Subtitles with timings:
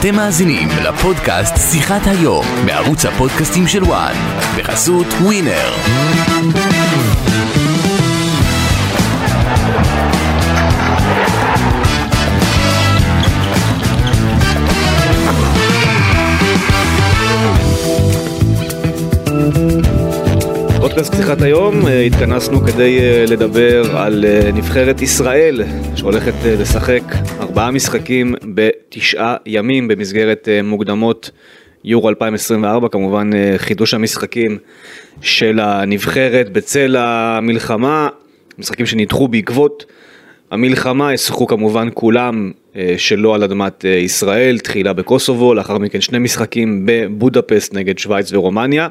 [0.00, 4.14] אתם מאזינים לפודקאסט שיחת היום בערוץ הפודקאסטים של וואן
[4.58, 5.70] בחסות ווינר.
[20.96, 25.62] פודקאסט שיחת היום, אה, התכנסנו כדי אה, לדבר על אה, נבחרת ישראל
[25.94, 27.02] שהולכת לשחק
[27.56, 31.30] ארבעה משחקים בתשעה ימים במסגרת מוקדמות
[31.84, 34.58] יורו 2024, כמובן חידוש המשחקים
[35.20, 38.08] של הנבחרת בצל המלחמה,
[38.58, 39.84] משחקים שנדחו בעקבות
[40.50, 42.52] המלחמה, ישחקו כמובן כולם
[42.96, 48.88] שלא על אדמת ישראל, תחילה בקוסובו, לאחר מכן שני משחקים בבודפסט נגד שווייץ ורומניה.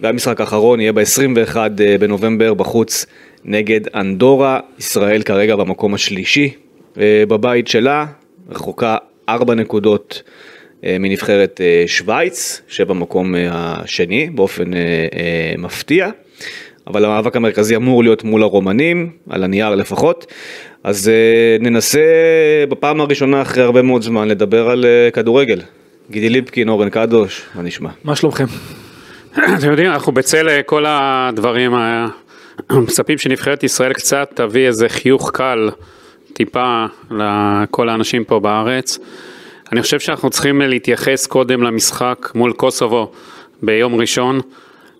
[0.00, 3.06] והמשחק האחרון יהיה ב-21 אה, בנובמבר בחוץ
[3.44, 6.65] נגד אנדורה, ישראל כרגע במקום השלישי אה,
[6.98, 8.06] בבית שלה,
[8.50, 8.96] רחוקה
[9.28, 10.22] 4 נקודות
[10.84, 14.70] אה, מנבחרת שווייץ, שבמקום השני באופן
[15.58, 16.10] מפתיע,
[16.86, 20.26] אבל המאבק המרכזי אמור להיות מול הרומנים, על הנייר לפחות,
[20.84, 21.10] אז
[21.60, 22.00] ננסה
[22.68, 25.60] בפעם הראשונה אחרי הרבה מאוד זמן לדבר על כדורגל.
[26.10, 27.90] גידי ליפקין, אורן קדוש, מה נשמע?
[28.04, 28.44] מה שלומכם?
[29.58, 31.72] אתם יודעים, אנחנו בצל אה, כל הדברים,
[32.86, 35.70] מצפים שנבחרת ישראל קצת תביא איזה חיוך קל
[36.36, 38.98] טיפה לכל האנשים פה בארץ.
[39.72, 43.12] אני חושב שאנחנו צריכים להתייחס קודם למשחק מול קוסובו
[43.62, 44.40] ביום ראשון.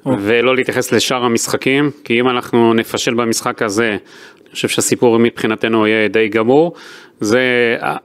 [0.06, 6.08] ולא להתייחס לשאר המשחקים, כי אם אנחנו נפשל במשחק הזה, אני חושב שהסיפור מבחינתנו יהיה
[6.08, 6.74] די גמור.
[7.20, 7.40] זה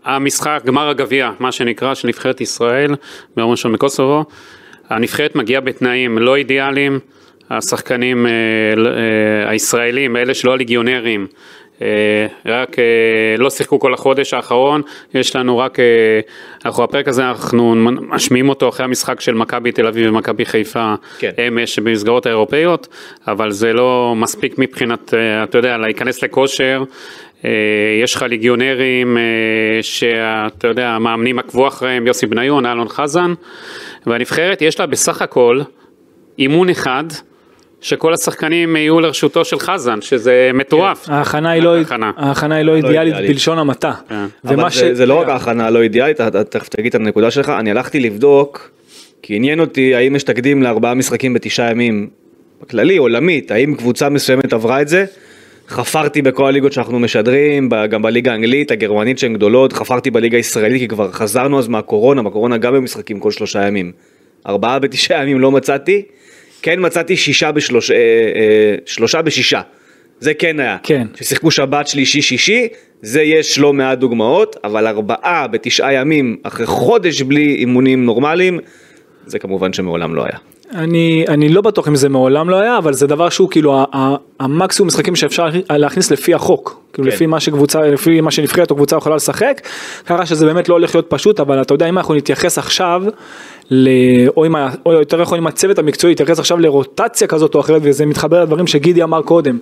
[0.03, 2.95] המשחק, גמר הגביע, מה שנקרא, של נבחרת ישראל
[3.35, 4.25] ביום ראשון בקוסובו.
[4.89, 6.99] הנבחרת מגיעה בתנאים לא אידיאליים,
[7.49, 11.27] השחקנים אה, אה, הישראלים, אלה שלא הליגיונרים,
[12.45, 12.75] רק
[13.37, 14.81] לא שיחקו כל החודש האחרון,
[15.13, 15.77] יש לנו רק,
[16.65, 21.31] אנחנו הפרק הזה אנחנו משמיעים אותו אחרי המשחק של מכבי תל אביב ומכבי חיפה כן.
[21.47, 22.87] אמש במסגרות האירופאיות,
[23.27, 26.83] אבל זה לא מספיק מבחינת, אתה יודע, להיכנס לכושר,
[28.03, 29.17] יש לך ליגיונרים
[29.81, 33.33] שאתה יודע, המאמנים עקבו אחריהם, יוסי בניון, אלון חזן.
[34.05, 35.61] והנבחרת יש לה בסך הכל
[36.39, 37.03] אימון אחד.
[37.81, 41.05] שכל השחקנים יהיו לרשותו של חזן, שזה מטורף.
[41.05, 41.13] כן.
[41.13, 41.75] ההכנה היא לא,
[42.17, 43.93] ההכנה היא לא, לא אידיאלית בלשון המעטה.
[44.09, 44.25] כן.
[44.45, 44.77] אבל ש...
[44.77, 47.99] זה, זה לא רק ההכנה הלא אידיאלית, אתה תכף תגיד את הנקודה שלך, אני הלכתי
[47.99, 48.71] לבדוק,
[49.21, 52.09] כי עניין אותי האם יש תקדים לארבעה משחקים בתשעה ימים,
[52.61, 55.05] בכללי, עולמית, האם קבוצה מסוימת עברה את זה?
[55.67, 60.87] חפרתי בכל הליגות שאנחנו משדרים, גם בליגה האנגלית, הגרמנית שהן גדולות, חפרתי בליגה הישראלית כי
[60.87, 63.91] כבר חזרנו אז מהקורונה, בקורונה גם במשחקים כל שלושה ימים.
[64.47, 66.01] ארבעה בתשעה ימים לא מצאתי,
[66.61, 69.61] כן מצאתי שישה בשלושה, אה, אה, שלושה בשישה.
[70.19, 70.77] זה כן היה.
[70.83, 71.07] כן.
[71.15, 72.67] ששיחקו שבת, שלישי, שישי,
[73.01, 78.59] זה יש לא מעט דוגמאות, אבל ארבעה בתשעה ימים אחרי חודש בלי אימונים נורמליים,
[79.25, 80.37] זה כמובן שמעולם לא היה.
[80.75, 83.85] אני, אני לא בטוח אם זה מעולם לא היה, אבל זה דבר שהוא כאילו
[84.39, 87.15] המקסימום משחקים שאפשר להכניס לפי החוק, כאילו כן.
[87.15, 89.61] לפי מה שקבוצה, לפי מה שנבחרת או קבוצה יכולה לשחק,
[90.05, 93.03] ככה שזה באמת לא הולך להיות פשוט, אבל אתה יודע אם אנחנו נתייחס עכשיו,
[93.71, 93.89] ל...
[94.37, 94.69] או, עם ה...
[94.85, 98.67] או יותר נכון עם הצוות המקצועי, נתייחס עכשיו לרוטציה כזאת או אחרת, וזה מתחבר לדברים
[98.67, 99.57] שגידי אמר קודם,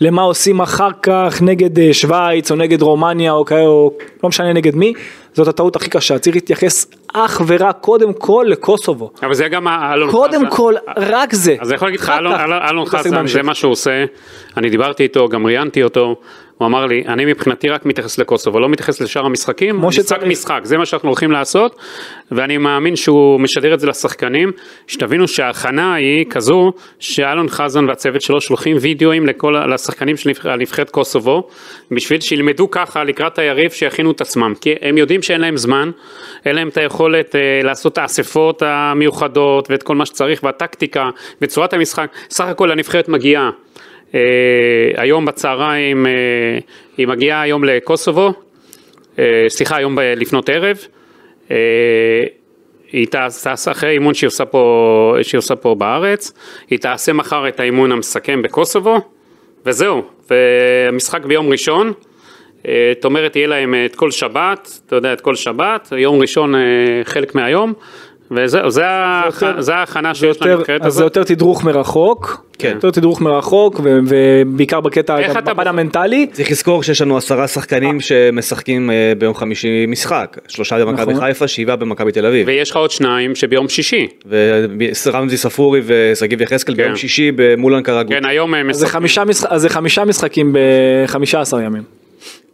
[0.00, 3.92] למה עושים אחר כך נגד אה, שווייץ או נגד רומניה או כאלה, או
[4.22, 4.92] לא משנה נגד מי,
[5.34, 9.10] זאת הטעות הכי קשה, צריך להתייחס אך ורק קודם כל לקוסובו.
[9.22, 10.56] אבל זה גם אלון קודם חסן.
[10.56, 11.56] כל, רק זה.
[11.60, 12.12] אז אני יכול להגיד לך,
[12.70, 14.04] אלון חסן, זה מה שהוא עושה,
[14.56, 16.16] אני דיברתי איתו, גם ראיינתי אותו,
[16.60, 20.78] הוא אמר לי, אני מבחינתי רק מתייחס לקוסובו, לא מתייחס לשאר המשחקים, משחק משחק, זה
[20.78, 21.76] מה שאנחנו הולכים לעשות,
[22.30, 24.52] ואני מאמין שהוא משדר את זה לשחקנים,
[24.86, 31.48] שתבינו שההכנה היא כזו, שאלון חזן והצוות שלו שולחים וידאוים לכל, לשחקנים של נבחרת קוסובו,
[31.90, 35.90] בשביל שילמדו ככה לקראת היריב שיכינו את עצמם, כי הם יודעים שאין להם זמן,
[36.44, 41.10] אין להם את היכולת אה, לעשות את האספות המיוחדות ואת כל מה שצריך והטקטיקה
[41.42, 43.50] וצורת המשחק, סך הכל הנבחרת מגיעה.
[44.14, 44.20] אה,
[44.96, 46.12] היום בצהריים, אה,
[46.96, 48.32] היא מגיעה היום לקוסובו,
[49.18, 50.78] אה, סליחה, היום לפנות ערב,
[52.92, 56.32] היא תעשה אחרי אימון שהיא עושה, פה, שהיא עושה פה בארץ,
[56.70, 58.96] היא תעשה מחר את האימון המסכם בקוסובו,
[59.66, 61.92] וזהו, והמשחק ביום ראשון,
[62.64, 66.54] זאת אומרת יהיה להם את כל שבת, אתה יודע, את כל שבת, יום ראשון
[67.04, 67.72] חלק מהיום,
[68.30, 68.86] וזהו, זה,
[69.74, 70.86] ההכנה שיש לנבחרת הזאת.
[70.86, 72.72] אז זה יותר תדרוך מרחוק, כן.
[72.74, 76.26] יותר תדרוך מרחוק, ובעיקר בקטע, בפן המנטלי.
[76.32, 81.24] צריך לזכור שיש לנו עשרה שחקנים שמשחקים אה, ביום חמישי משחק, שלושה במכבי נכון.
[81.26, 82.46] חיפה, שבעה במכבי תל אביב.
[82.48, 84.08] ויש לך עוד שניים שביום שישי.
[85.06, 86.82] ורמזי ספורי ושגיב יחזקאל כן.
[86.82, 89.02] ביום שישי מול אנקרה כן, היום הם משחקים.
[89.48, 91.82] אז זה חמישה משחקים בחמישה עשר ימים.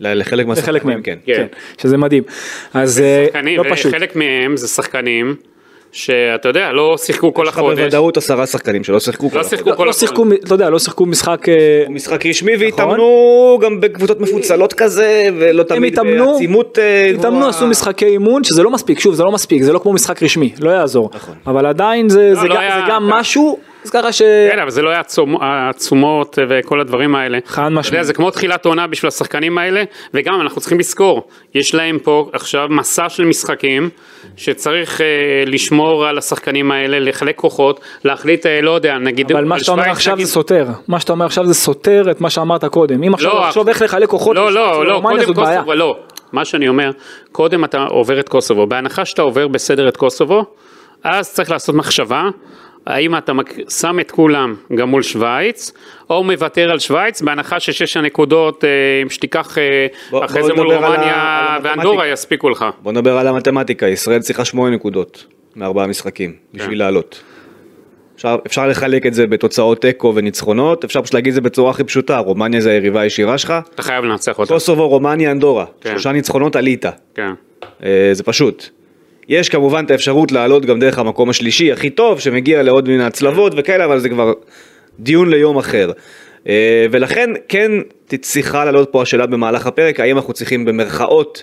[0.01, 1.17] ל- לחלק מהשחקנים, מהם, כן.
[1.27, 1.47] כן,
[1.79, 2.23] שזה מדהים.
[2.75, 3.93] אז אה, שחקנים, לא פשוט.
[3.95, 5.37] וחלק מהם זה שחקנים
[5.93, 9.41] שאתה יודע, לא שיחקו כל יש לך החודש, בוודאות עשרה שחקנים שלא שיחקו כל לא
[9.41, 9.51] החודש.
[9.51, 10.39] שיחקו כל לא החודש.
[10.45, 15.69] אתה יודע, לא שיחקו משחק, אה, משחק רשמי והתאמנו גם בקבוצות מפוצלות כזה ולא הם
[15.69, 17.29] תמיד בעצימות אה, גבוהה.
[17.29, 20.23] התאמנו, עשו משחקי אימון, שזה לא מספיק, שוב, זה לא מספיק, זה לא כמו משחק
[20.23, 21.11] רשמי, לא יעזור.
[21.15, 21.35] נכון.
[21.47, 24.23] אבל עדיין זה לא זה גם משהו, אז ככה ש...
[24.23, 25.03] כן, אבל זה לא היה
[25.41, 27.39] העצומות וכל הדברים האלה.
[27.47, 28.05] חד משמעית.
[28.05, 29.83] זה כמו תחילת עונה בשביל השחקנים האלה,
[30.15, 33.91] וגם אנחנו צריכים לזכור, יש להם פה עכשיו מסע של משחקים,
[34.37, 35.07] שצריך אה,
[35.47, 39.91] לשמור על השחקנים האלה, לחלק כוחות, להחליט, אה, לא יודע, נגיד, אבל מה שאתה אומר
[39.91, 43.15] עכשיו נגיד- זה סותר, מה שאתה אומר עכשיו זה סותר את מה שאמרת קודם, אם
[43.15, 45.35] עכשיו לא, תחשוב איך לחלק כוחות, לא, לא, לא, קודם.
[45.35, 45.97] קוסובו, לא.
[46.33, 46.91] מה שאני אומר,
[47.33, 50.45] קודם אתה עובר את קוסובו, בהנחה שאתה עובר בסדר את קוסובו,
[51.05, 52.23] אז צריך לעשות מחשבה,
[52.87, 53.33] האם אתה
[53.81, 55.73] שם את כולם גם מול שווייץ,
[56.11, 58.69] או מוותר על שווייץ, בהנחה ששש הנקודות, אה,
[59.03, 61.59] אם שתיקח אה, בוא- אחרי בוא זה מול רומניה.
[61.63, 62.65] ואנדורה יספיקו לך.
[62.83, 66.59] בוא נדבר על המתמטיקה, ישראל צריכה שמונה נקודות מארבעה משחקים כן.
[66.59, 67.23] בשביל לעלות.
[68.17, 71.85] אפשר, אפשר לחלק את זה בתוצאות תיקו וניצחונות, אפשר פשוט להגיד את זה בצורה הכי
[71.85, 74.53] פשוטה, רומניה זה היריבה הישירה שלך, אתה חייב לנצח אותה.
[74.55, 75.91] קוסובו, רומניה, אנדורה, כן.
[75.91, 76.85] שלושה ניצחונות עלית,
[77.15, 77.31] כן.
[77.85, 78.69] אה, זה פשוט.
[79.29, 83.53] יש כמובן את האפשרות לעלות גם דרך המקום השלישי הכי טוב, שמגיע לעוד מן ההצלבות
[83.57, 84.33] וכאלה, אבל זה כבר
[85.01, 85.91] דיון ליום אחר.
[86.49, 87.73] אה, ולכן כן
[88.21, 91.43] צריכה לעלות פה השאלה במהלך הפרק, האם אנחנו צריכים במרכאות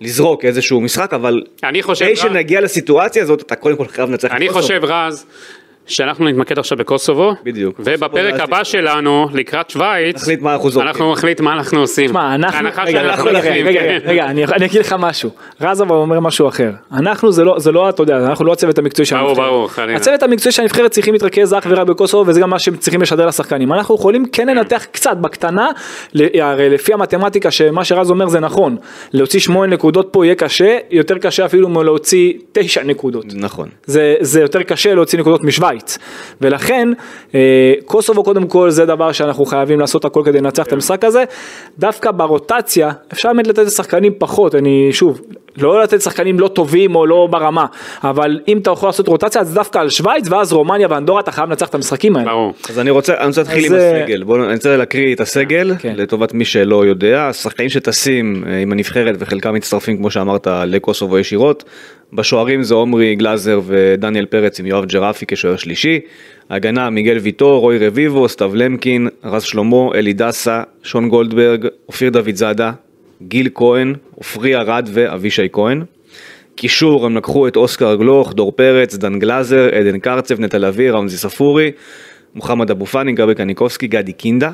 [0.00, 4.10] לזרוק איזשהו משחק, אבל אני חושב, כדי רז- שנגיע לסיטואציה הזאת, אתה קודם כל חייב
[4.10, 4.48] לנצח את אני.
[4.48, 5.26] חושב רז,
[5.86, 7.80] שאנחנו נתמקד עכשיו בקוסובו, בדיוק.
[7.80, 10.88] ובפרק הבא זה- שלנו, לקראת שווייץ, נחליט מה אנחנו זורקים.
[10.88, 12.06] אנחנו נחליט מה אנחנו עושים.
[12.06, 13.98] תשמע, אנחנו, רגע, שאנחנו רגע, נחליט, רגע, כן.
[14.04, 15.30] רגע, אני אני אגיד לך משהו,
[15.60, 18.78] רז אבל אומר משהו אחר, אנחנו זה לא, זה לא, אתה יודע, אנחנו לא הצוות
[18.78, 19.96] המקצועי של ברור, הנבחרת, ברור, חלילה.
[19.96, 23.26] הצוות המקצועי של הנבחרת צריכים להתרכז אך ורק בקוסובו וזה גם מה שהם צריכים לשדר
[23.26, 25.68] לשחקנים, אנחנו יכולים כן לנתח קצת בקטנה,
[26.40, 28.76] הרי לפי המתמטיקה שמה שרז אומר זה נכון,
[29.12, 33.24] להוציא שמונה נקודות פה יהיה קשה, יותר קשה אפילו מלהוציא תשע נקודות.
[33.34, 33.68] נכון.
[33.84, 35.71] זה, זה יותר קשה להוציא נקודות משוויץ
[36.40, 36.88] ולכן
[37.34, 41.24] אה, קוסובו קודם כל זה דבר שאנחנו חייבים לעשות הכל כדי לנצח את המשחק הזה.
[41.78, 44.54] דווקא ברוטציה אפשר באמת לתת לשחקנים פחות.
[44.54, 45.20] אני שוב
[45.56, 47.66] לא לתת לשחקנים לא טובים או לא ברמה
[48.04, 51.48] אבל אם אתה יכול לעשות רוטציה אז דווקא על שוויץ ואז רומניה ואנדורה אתה חייב
[51.48, 52.30] לנצח את המשחקים האלה.
[52.30, 52.54] ברור.
[52.70, 55.20] אז אני רוצה, אני רוצה להתחיל עם אז, אה, הסגל, בואו אני רוצה להקריא את
[55.20, 55.94] הסגל, כן.
[55.96, 61.64] לטובת מי שלא יודע, השחקנים שטסים אה, עם הנבחרת וחלקם מצטרפים כמו שאמרת לקוסובו ישירות,
[62.12, 66.00] בשוערים זה עומרי גלאזר ודניאל פרץ עם יואב ג'רפי כשוער שלישי,
[66.50, 72.34] הגנה מיגל ויטור, רוי רביבו, סתיו למקין, רז שלמה, אלי דסה, שון גולדברג, אופיר דוד
[72.34, 72.72] זאדה,
[73.28, 75.82] גיל כהן, עופרי ארד ואבישי כהן.
[76.54, 81.16] קישור הם לקחו את אוסקר גלוך, דור פרץ, דן גלאזר, עדן קרצב, נטע לביא, רמזי
[81.16, 81.70] ספורי,
[82.34, 84.50] מוחמד אבו פאני, גבי קניקובסקי, גדי קינדה.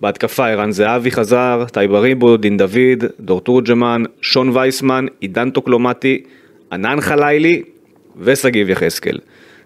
[0.00, 6.22] בהתקפה ערן זהבי חזר, טייבה ריבו, דין דוד, דור תורג'מן, שון וייסמן, עידן טוקלומטי,
[6.72, 7.62] ענן חלילי
[8.16, 9.18] ושגיב יחזקאל.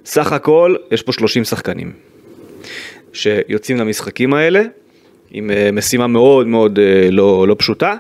[0.04, 1.92] סך הכל יש פה 30 שחקנים
[3.12, 4.62] שיוצאים למשחקים האלה
[5.30, 7.94] עם אה, משימה מאוד מאוד אה, לא, לא פשוטה.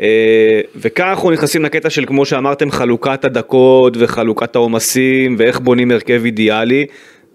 [0.00, 6.22] אה, וכאן אנחנו נכנסים לקטע של כמו שאמרתם חלוקת הדקות וחלוקת העומסים ואיך בונים הרכב
[6.24, 6.86] אידיאלי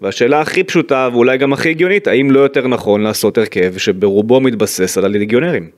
[0.02, 4.98] והשאלה הכי פשוטה ואולי גם הכי הגיונית האם לא יותר נכון לעשות הרכב שברובו מתבסס
[4.98, 5.70] על הליגיונרים.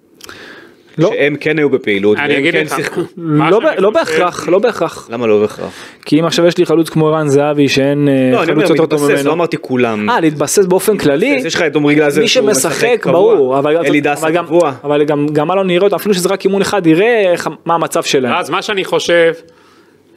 [0.99, 1.11] לא.
[1.15, 3.00] שהם כן היו בפעילות אני והם אגיד כן לך, שיחקו.
[3.17, 5.73] לא, ב- לא בהכרח לא בהכרח למה לא בהכרח?
[6.05, 8.87] כי אם עכשיו יש לי חלוץ כמו ערן זהבי שאין אה, לא, אני חלוץ יותר
[8.87, 9.33] טוב מתבסס, לא ממנו.
[9.33, 10.11] אמרתי כולם.
[10.11, 11.43] אה להתבסס באופן כללי.
[11.45, 13.12] יש לך את עמרי גלאזר מי שמשחק קבוע.
[13.12, 14.73] ברור, אבל, אלי דסה אבל, גם, קבוע.
[14.85, 18.35] אבל גם, גם אלון יראה אותו, אפילו שזה רק אימון אחד, יראה מה המצב שלהם.
[18.35, 19.33] אז מה שאני חושב,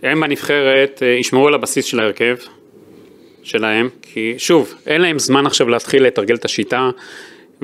[0.03, 2.35] הם בנבחרת אה, ישמרו על הבסיס של ההרכב
[3.43, 6.89] שלהם, כי שוב, אין להם זמן עכשיו להתחיל לתרגל את השיטה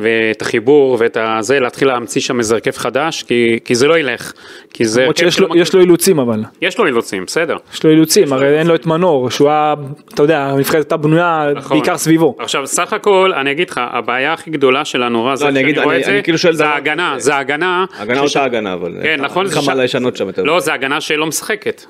[0.01, 4.31] ואת החיבור ואת הזה, להתחיל להמציא שם איזה הרכב חדש, כי, כי זה לא ילך.
[4.73, 7.57] כי זה למרות הרכב שיש לו, שלא יש לו אילוצים אבל, יש לו אילוצים, בסדר.
[7.73, 9.73] יש לו אילוצים, הרי אין לו את מנור, שהוא היה,
[10.13, 11.77] אתה יודע, הנבחרת הייתה בנויה נכון.
[11.77, 12.35] בעיקר סביבו.
[12.39, 15.99] עכשיו, סך הכל, אני אגיד לך, הבעיה הכי גדולה שלנו, רז, לא, אני אגיד, אני-
[15.99, 17.85] את זה, אני כאילו שואל זה ההגנה, זה ההגנה.
[17.99, 18.91] הגנה אותה הגנה אבל.
[19.03, 20.43] כן, נכון, אין לך מה לשנות שם יותר.
[20.43, 21.81] לא, זה הגנה שלא משחקת.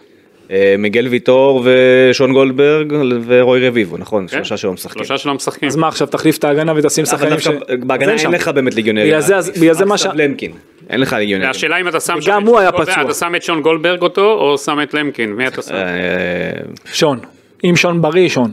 [0.51, 2.93] אה, מיגל ויטור ושון גולדברג
[3.25, 4.27] ורוי רביבו, נכון?
[4.27, 5.03] שלושה שלא משחקים.
[5.03, 5.67] שלושה שלא משחקים.
[5.67, 7.48] אז מה עכשיו, תחליף את ההגנה ותשים שחקנים ש...
[7.79, 8.31] בהגנה אין שם.
[8.31, 9.08] לך באמת ליגיונרים.
[9.08, 9.58] בגלל זה- להכניס.
[9.58, 10.51] בגלל זה רק מה ש- למקין.
[10.89, 11.50] אין לך ליגיונרים.
[11.50, 13.01] השאלה אם אתה שם את הוא היה פצוע.
[13.01, 15.74] אתה שם את שון גולדברג אותו, או שם את למקין, מי אתה שם?
[15.74, 15.81] אה,
[16.93, 17.20] שון,
[17.63, 18.51] אם שון בריא, שון.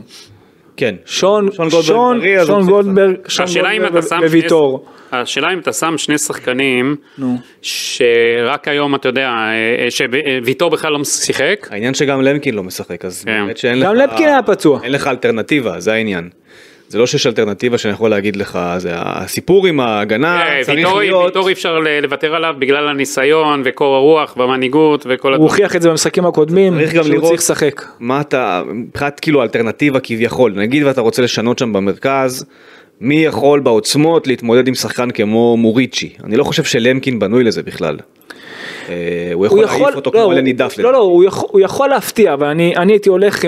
[0.79, 0.95] כן.
[1.05, 2.65] שון, שון גולדברג שון, בריא, שון.
[2.65, 4.85] גולדברג, שון גולדברג וויטור.
[5.11, 7.35] השאלה אם אתה שם שני שחקנים, נו.
[7.61, 13.23] שרק היום אתה יודע, אה, שוויטור בכלל לא שיחק, העניין שגם למקין לא משחק, אז
[13.23, 13.31] כן.
[13.31, 13.85] באמת שאין לך...
[13.85, 14.79] גם למקין היה פצוע.
[14.83, 16.29] אין לך אלטרנטיבה, זה העניין.
[16.89, 21.25] זה לא שיש אלטרנטיבה שאני יכול להגיד לך, זה הסיפור עם ההגנה אה, צריך להיות...
[21.25, 25.41] ויטור אי אפשר לוותר עליו בגלל הניסיון וקור הרוח והמנהיגות וכל הוא הדברים.
[25.51, 27.81] הוכיח את זה במשחקים הקודמים, צריך גם שהוא לראות צריך לשחק.
[27.99, 32.45] מה אתה, מבחינת כאילו אלטרנטיבה כביכול, נגיד ואתה רוצה לשנות שם במרכז,
[33.01, 36.13] מי יכול בעוצמות להתמודד עם שחקן כמו מוריצ'י?
[36.23, 37.97] אני לא חושב שלמקין בנוי לזה בכלל.
[38.89, 38.95] אה,
[39.33, 40.75] הוא יכול להעיף אותו לא, כמו הוא- אלני דף.
[40.79, 43.45] לא, לא, הוא יכול, הוא יכול להפתיע, אבל אני, אני הייתי הולך,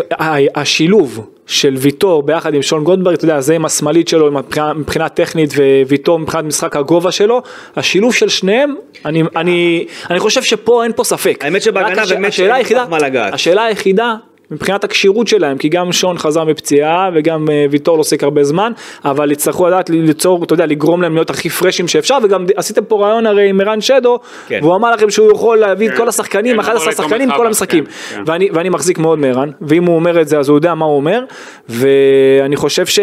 [0.55, 5.09] השילוב של ויטור ביחד עם שון גולדברג, אתה יודע, זה עם השמאלית שלו מבחינה, מבחינה
[5.09, 5.53] טכנית
[5.87, 7.41] וויטור מבחינת משחק הגובה שלו,
[7.75, 11.37] השילוב של שניהם, אני, אני, אני חושב שפה אין פה ספק.
[11.41, 13.33] האמת שבהגנה באמת שאין כך מה לגעת.
[13.33, 14.15] השאלה היחידה,
[14.51, 18.71] מבחינת הכשירות שלהם, כי גם שון חזר מפציעה וגם אה, ויטור לא עוסק הרבה זמן,
[19.05, 23.05] אבל יצטרכו לדעת ליצור, אתה יודע, לגרום להם להיות הכי פרשים שאפשר, וגם עשיתם פה
[23.05, 24.59] רעיון הרי עם ערן שדו, כן.
[24.61, 25.97] והוא אמר לכם שהוא יכול להביא את כן.
[25.97, 27.85] כל השחקנים, כן, 11 לעבור שחקנים, כל המשחקים.
[27.85, 28.23] כן, כן.
[28.25, 30.95] ואני, ואני מחזיק מאוד מערן, ואם הוא אומר את זה אז הוא יודע מה הוא
[30.95, 31.23] אומר,
[31.69, 32.99] ואני חושב ש...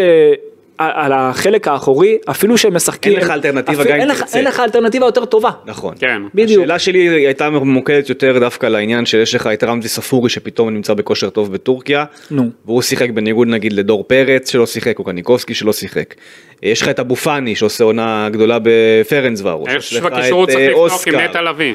[0.79, 3.13] על החלק האחורי, אפילו שהם משחקים...
[3.13, 4.39] אין לך אלטרנטיבה גם אם אין לך- תרצה.
[4.39, 5.51] אין לך אלטרנטיבה יותר טובה.
[5.67, 5.95] נכון.
[6.01, 6.23] כן.
[6.35, 6.63] בדיוק.
[6.63, 11.31] השאלה שלי הייתה ממוקדת יותר דווקא לעניין שיש לך את רמזי ספורי שפתאום נמצא בכושר
[11.31, 12.05] טוב בטורקיה.
[12.31, 12.51] נו.
[12.67, 16.15] והוא שיחק בניגוד נגיד לדור פרץ שלא שיחק או קניקובסקי שלא שיחק.
[16.63, 19.69] יש לך את אבו פאני שעושה עונה גדולה בפרנזוורוש.
[19.69, 20.31] אני יש לך את, אה,
[20.73, 21.11] אוסקר.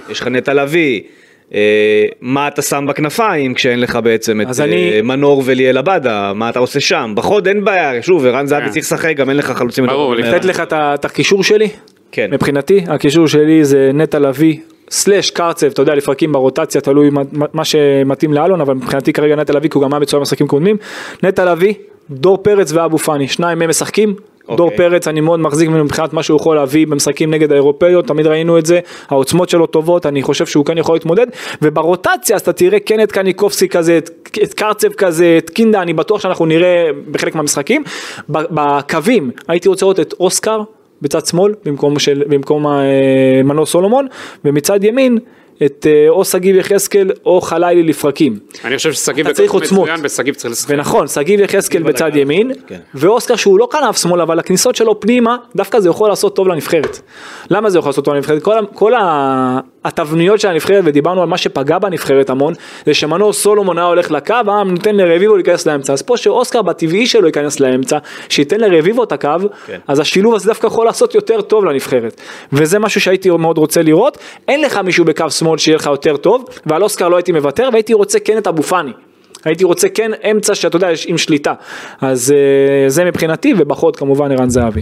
[0.09, 1.01] יש לך נטע לביא.
[1.53, 1.59] אה,
[2.21, 6.49] מה אתה שם בכנפיים כשאין לך בעצם את אז אה, אני- מנור וליאל עבדה, מה
[6.49, 7.13] אתה עושה שם?
[7.15, 8.71] בחוד אין בעיה, שוב, ערן זהבי כן.
[8.71, 9.85] צריך לשחק, גם אין לך חלוצים.
[9.85, 10.45] ברור, לתת.
[10.45, 11.69] לך את הקישור שלי?
[12.11, 12.29] כן.
[12.31, 14.57] מבחינתי, הקישור שלי זה נטע לביא.
[14.89, 17.21] סלאש קרצב, אתה יודע, לפרקים ברוטציה, תלוי מה,
[17.53, 20.77] מה שמתאים לאלון, אבל מבחינתי כרגע נטע לביא, כי הוא גם היה מצוין במשחקים קודמים.
[21.23, 21.73] נטע לביא,
[22.11, 24.15] דור פרץ ואבו פאני, שניים מהם משחקים.
[24.47, 24.77] דור אוקיי.
[24.77, 28.57] פרץ, אני מאוד מחזיק ממנו מבחינת מה שהוא יכול להביא במשחקים נגד האירופאיות, תמיד ראינו
[28.57, 31.27] את זה, העוצמות שלו טובות, אני חושב שהוא כן יכול להתמודד,
[31.61, 34.09] וברוטציה אז אתה תראה כן את קניקובסקי כזה, את,
[34.43, 37.83] את קרצב כזה, את קינדה, אני בטוח שאנחנו נראה בחלק מהמשחקים.
[38.29, 40.61] בקווים, הייתי רוצה לראות את אוסקר
[41.01, 44.07] בצד שמאל, במקום, של, במקום אה, מנור סולומון,
[44.45, 45.17] ומצד ימין,
[45.65, 48.39] את אה, או שגיב יחזקאל או חלילי לפרקים.
[48.65, 49.83] אני חושב ששגיב צריך עוצמות.
[49.83, 50.69] מצוין ושגיב צריך לשחק.
[50.69, 52.79] ונכון, שגיב יחזקאל בצד ימין, כן.
[52.95, 56.99] ואוסקר שהוא לא כנף שמאל, אבל הכניסות שלו פנימה, דווקא זה יכול לעשות טוב לנבחרת.
[57.49, 58.43] למה זה יכול לעשות טוב לנבחרת?
[58.43, 62.53] כל, כל ה- התבניות של הנבחרת, ודיברנו על מה שפגע בנבחרת המון,
[62.85, 65.93] זה שמנור סולומון היה הולך לקו, היה נותן לרביבו להיכנס לאמצע.
[65.93, 67.97] אז פה שאוסקר בטבעי שלו ייכנס לאמצע,
[68.29, 69.29] שייתן לרביבו את הקו,
[69.65, 69.79] כן.
[69.87, 72.21] אז השילוב הזה דווקא יכול לעשות יותר טוב לנבחרת.
[72.53, 74.17] וזה משהו שהייתי מאוד רוצה לראות.
[74.47, 77.93] אין לך מישהו בקו שמאל שיהיה לך יותר טוב, ועל אוסקר לא הייתי מוותר, והייתי
[77.93, 78.91] רוצה כן את אבו פאני.
[79.45, 81.53] הייתי רוצה כן אמצע שאתה יודע, עם שליטה.
[82.01, 84.81] אז אה, זה מבחינתי, ובחוד כמובן ערן זהבי.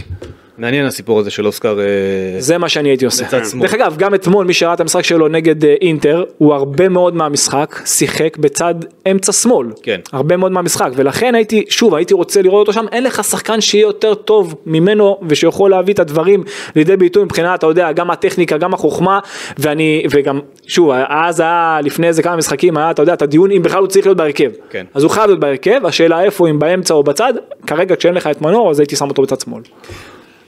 [0.58, 1.78] מעניין הסיפור הזה של אוסקר.
[1.80, 3.24] אה, זה מה שאני הייתי עושה.
[3.60, 7.16] דרך אגב, גם אתמול מי שראה את המשחק שלו נגד אה, אינטר, הוא הרבה מאוד
[7.16, 8.74] מהמשחק שיחק בצד
[9.10, 9.66] אמצע שמאל.
[9.82, 10.00] כן.
[10.12, 13.82] הרבה מאוד מהמשחק, ולכן הייתי, שוב, הייתי רוצה לראות אותו שם, אין לך שחקן שיהיה
[13.82, 16.44] יותר טוב ממנו, ושיכול להביא את הדברים
[16.76, 19.18] לידי ביטוי מבחינת, אתה יודע, גם הטכניקה, גם החוכמה,
[19.58, 23.62] ואני, וגם, שוב, אז היה, לפני איזה כמה משחקים, היה, אתה יודע, את הדיון אם
[23.62, 24.50] בכלל הוא צריך להיות בהרכב.
[24.70, 24.84] כן.
[24.94, 27.32] אז הוא חייב להיות בהרכב, השאלה איפה, אם באמצע או בצד,
[27.66, 29.62] כרגע כשאין לך את מנור, אז הייתי שם אותו בצד שמאל.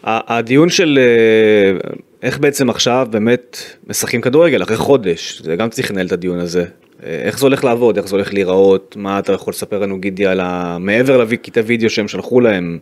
[0.05, 1.91] הדיון של אה,
[2.23, 3.57] איך בעצם עכשיו באמת
[3.87, 6.65] משחקים כדורגל אחרי חודש, זה גם צריך לנהל את הדיון הזה.
[7.05, 10.27] אה, איך זה הולך לעבוד, איך זה הולך להיראות, מה אתה יכול לספר לנו גידי
[10.27, 10.77] על ה...
[10.81, 12.79] מעבר לקטעי וידאו שהם שלחו להם,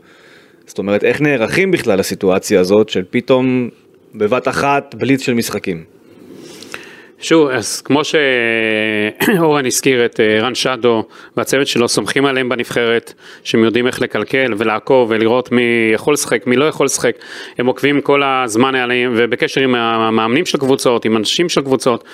[0.67, 3.69] זאת אומרת איך נערכים בכלל לסיטואציה הזאת של פתאום
[4.15, 5.85] בבת אחת בליץ של משחקים.
[7.23, 11.05] שוב, אז כמו שאורן הזכיר את אה, רן שדו
[11.37, 13.13] והצוות שלו סומכים עליהם בנבחרת,
[13.45, 15.63] שהם יודעים איך לקלקל ולעקוב ולראות מי
[15.95, 17.17] יכול לשחק, מי לא יכול לשחק,
[17.59, 22.05] הם עוקבים כל הזמן עליהם ובקשר עם המאמנים של הקבוצות, עם אנשים של הקבוצות,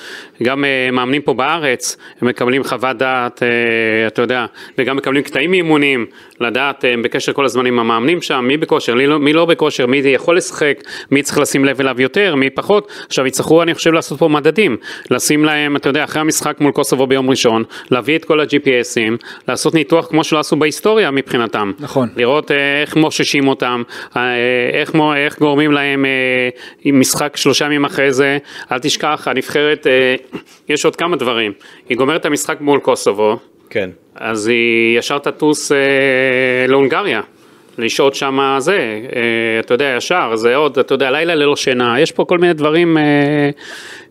[0.43, 4.47] גם אה, מאמנים פה בארץ, הם מקבלים חוות דעת, אה, אתה יודע,
[4.79, 6.07] וגם מקבלים קטעים מאימונים,
[6.41, 9.87] לדעת, הם בקשר כל הזמן עם המאמנים שם, מי בכושר, מי לא, מי לא בכושר,
[9.87, 13.93] מי יכול לשחק, מי צריך לשים לב אליו יותר, מי פחות, עכשיו יצטרכו אני חושב
[13.93, 14.77] לעשות פה מדדים,
[15.11, 19.75] לשים להם, אתה יודע, אחרי המשחק מול קוסובו ביום ראשון, להביא את כל ה-GPSים, לעשות
[19.75, 21.73] ניתוח כמו שלא עשו בהיסטוריה מבחינתם.
[21.79, 22.09] נכון.
[22.17, 23.83] לראות אה, איך מוששים אותם,
[24.17, 24.23] אה,
[24.73, 26.49] איך, מו- איך גורמים להם אה,
[26.93, 28.39] משחק שלושה ימים אחרי זה,
[28.73, 30.15] אל תשכח, הנבחרת, אה,
[30.69, 31.53] יש עוד כמה דברים,
[31.89, 33.37] היא גומרת את המשחק מול קוסובו,
[33.71, 33.91] כן.
[34.15, 35.77] אז היא ישר תטוס אה,
[36.69, 37.21] להונגריה.
[37.79, 38.77] לשהות שם זה,
[39.17, 39.21] אה,
[39.61, 42.99] אתה יודע, ישר, זה עוד, אתה יודע, לילה ללא שינה, יש פה כל מיני דברים
[42.99, 43.03] אה,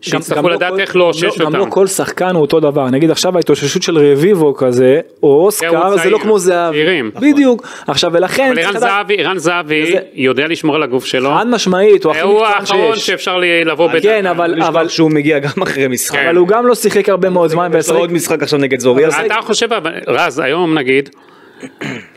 [0.00, 1.44] שיצטרכו לא לדעת כל- איך לאושש לא- אותם.
[1.44, 5.44] גם לא כל שחקן הוא אותו דבר, נגיד עכשיו ההתאוששות של רביבו כזה, או הוא
[5.44, 6.76] אוסקר, זה לא כמו זהבי.
[6.76, 7.10] צעירים.
[7.20, 7.66] בדיוק.
[7.88, 12.04] עכשיו ולכן, אבל ערן זהבי, ערן זהבי זה- יודע לשמור על הגוף שלו, חד משמעית,
[12.04, 13.06] הוא הכי הוא מקצוען האחרון שיש.
[13.06, 14.00] שאפשר לי- לבוא בדקה.
[14.02, 16.16] כן, אבל- אבל שהוא מגיע גם אחרי משחק.
[16.18, 16.26] כן.
[16.26, 19.08] אבל הוא גם לא שיחק הרבה מאוד זמן, יש לו עוד משחק עכשיו נגד זוריה.
[19.26, 21.08] אתה חושב, אבל- רז, היום נגיד,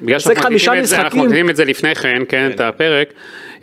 [0.02, 3.14] בגלל שאנחנו חמישה מקליטים את זה- אנחנו מקליטים את זה לפני כן, כן, את הפרק.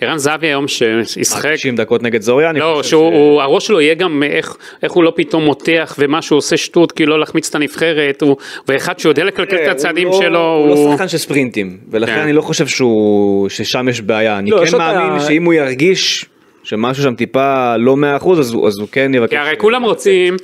[0.01, 0.69] ערן זהבי היום
[1.05, 4.93] שישחק, 90 דקות נגד זוריה, אני לא, חושב שהוא, הראש שלו יהיה גם איך, איך
[4.93, 8.37] הוא לא פתאום מותח ומה שהוא עושה שטות כאילו לא להחמיץ את הנבחרת, הוא,
[8.69, 12.15] ואחד שיודע לקלקל את תראה, הצעדים הוא לא- שלו, הוא לא שחקן של ספרינטים, ולכן
[12.15, 12.21] כן.
[12.21, 14.39] אני לא חושב שהוא- ששם יש בעיה.
[14.39, 16.25] אני לא, כן מאמין שאם הוא ירגיש
[16.63, 19.31] שמשהו שם טיפה לא 100% אז הוא אז הוא כן יבקש.
[19.31, 20.37] כי הרי כולם רוצים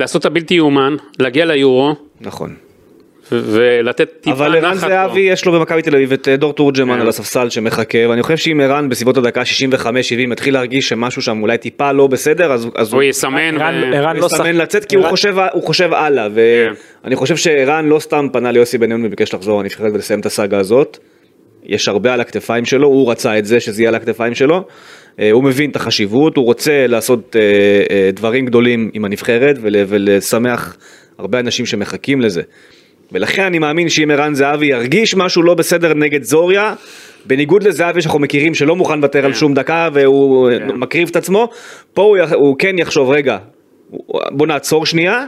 [0.00, 2.54] לעשות את הבלתי יאומן, להגיע ליורו, נכון.
[3.44, 5.20] ולתת טיפה אבל ערן נחת זהבי.
[5.20, 7.00] יש לו במכבי תל אביב את אה, דור תורג'מן כן.
[7.00, 9.86] על הספסל שמחכה ואני חושב שאם ערן בסביבות הדקה 65-70
[10.28, 14.56] מתחיל להרגיש שמשהו שם אולי טיפה לא בסדר אז אז הוא יסמן, ערן- לא יסמן
[14.56, 16.72] לצאת כי הוא חושב הוא חושב הלאה כן.
[17.04, 20.98] ואני חושב שערן לא סתם פנה ליוסי בניון וביקש לחזור לנבחרת ולסיים את הסאגה הזאת.
[21.66, 24.64] יש הרבה על הכתפיים שלו הוא רצה את זה שזה יהיה על הכתפיים שלו.
[25.20, 27.36] אה, הוא מבין את החשיבות הוא רוצה לעשות
[27.90, 30.76] אה, דברים גדולים עם הנבחרת ול- ולשמח
[31.18, 32.42] הרבה אנשים שמחכים לזה.
[33.12, 36.74] ולכן אני מאמין שאם ערן זהבי ירגיש משהו לא בסדר נגד זוריה,
[37.26, 40.68] בניגוד לזהבי שאנחנו מכירים שלא מוכן לוותר על שום דקה והוא כן.
[40.74, 41.48] מקריב את עצמו,
[41.94, 43.38] פה הוא, הוא כן יחשוב רגע,
[44.30, 45.24] בוא נעצור שנייה,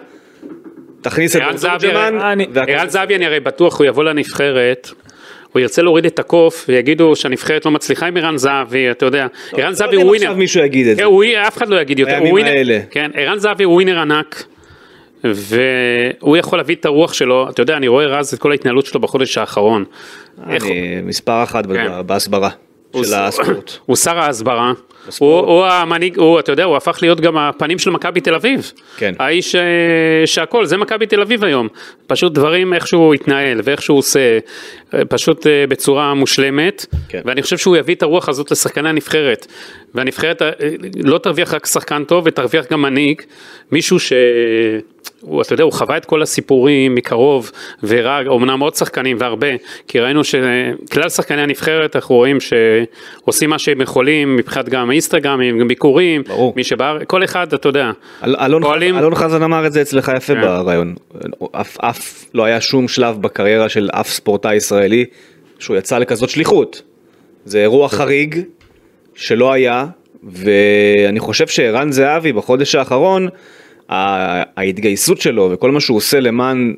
[1.01, 2.19] תכניס את תורג'מן,
[2.69, 4.91] ערן זהבי אני הרי בטוח הוא יבוא לנבחרת.
[5.53, 9.73] הוא ירצה להוריד את הקוף ויגידו שהנבחרת לא מצליחה עם ערן זהבי, אתה יודע, ערן
[9.73, 11.03] זהבי לא יודע הוא אם עכשיו ווינר, מישהו יגיד את זה.
[11.03, 12.79] כן, הוא- אף אחד לא יגיד יותר, הוא ווינר.
[12.91, 14.45] כן, ערן זהבי הוא ווינר ענק,
[15.25, 19.01] והוא יכול להביא את הרוח שלו, אתה יודע, אני רואה רז את כל ההתנהלות שלו
[19.01, 19.85] בחודש האחרון.
[20.51, 22.07] איך אני מספר אחת כן.
[22.07, 22.51] בהסברה
[22.97, 23.73] של הספורט.
[23.87, 24.73] הוא שר ההסברה,
[25.19, 28.73] הוא, הוא המנהיג, הוא, אתה יודע, הוא הפך להיות גם הפנים של מכבי תל אביב.
[28.97, 29.15] כן.
[29.19, 29.63] האיש אה,
[30.27, 31.69] שהכל, זה מכבי תל אביב היום.
[32.07, 34.39] פשוט דברים, איך שהוא התנהל ואיך שהוא עושה,
[34.95, 36.87] אה, פשוט אה, בצורה מושלמת.
[37.09, 37.21] כן.
[37.25, 39.47] ואני חושב שהוא יביא את הרוח הזאת לשחקני הנבחרת.
[39.95, 40.43] והנבחרת
[41.05, 43.23] לא תרוויח רק שחקן טוב, ותרוויח גם מנהיג,
[43.73, 44.13] מישהו ש...
[45.21, 47.51] הוא, אתה יודע, הוא חווה את כל הסיפורים מקרוב,
[47.83, 49.47] והראה אומנם עוד שחקנים והרבה,
[49.89, 55.69] כי ראינו שכלל שחקני הנבחרת אנחנו רואים שעושים מה שהם יכולים, מבחינת גם אינסטגרמים, גם
[55.69, 56.53] ביקורים, ברור.
[56.57, 57.91] מי שבארץ, כל אחד, אתה יודע,
[58.25, 60.41] אל- אלון פועלים- אלון חזן אמר את זה אצלך יפה כן.
[60.41, 60.95] ברעיון.
[61.53, 65.05] אף אף לא היה שום שלב בקריירה של אף ספורטאי ישראלי
[65.59, 66.83] שהוא יצא לכזאת שליחות.
[67.45, 68.41] זה אירוע חריג
[69.15, 69.87] שלא היה,
[70.25, 73.29] ואני חושב שערן זהבי בחודש האחרון,
[73.89, 76.75] ההתגייסות שלו וכל מה שהוא עושה למען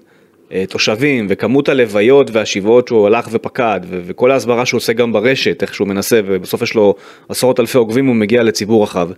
[0.68, 5.74] תושבים וכמות הלוויות והשבעות שהוא הלך ופקד ו- וכל ההסברה שהוא עושה גם ברשת, איך
[5.74, 6.94] שהוא מנסה ובסוף יש לו
[7.28, 9.08] עשרות אלפי עוקבים הוא מגיע לציבור רחב.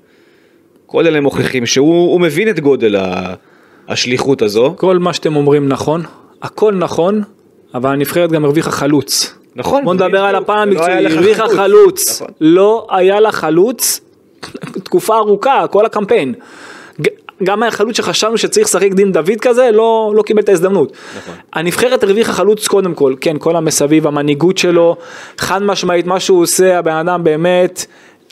[0.87, 3.35] כל אלה מוכיחים שהוא הוא מבין את גודל ה-
[3.89, 4.75] השליחות הזו.
[4.77, 6.03] כל מה שאתם אומרים נכון,
[6.43, 7.23] הכל נכון,
[7.75, 9.35] אבל הנבחרת גם הרוויחה חלוץ.
[9.57, 9.85] נכון.
[9.85, 11.57] בוא נדבר על הפן לא המקצועי, הרוויחה חלוץ.
[11.59, 12.35] חלוץ, נכון.
[12.41, 14.01] לא היה לה חלוץ
[14.85, 16.35] תקופה ארוכה, כל הקמפיין.
[17.45, 20.93] גם החלוץ שחשבנו שצריך לשחק דין דוד כזה, לא, לא קיבל את ההזדמנות.
[21.17, 21.35] נכון.
[21.53, 24.97] הנבחרת הרוויחה חלוץ קודם כל, כן, כל המסביב, המנהיגות שלו,
[25.39, 27.87] חד משמעית, מה שהוא עושה, הבן אדם באמת,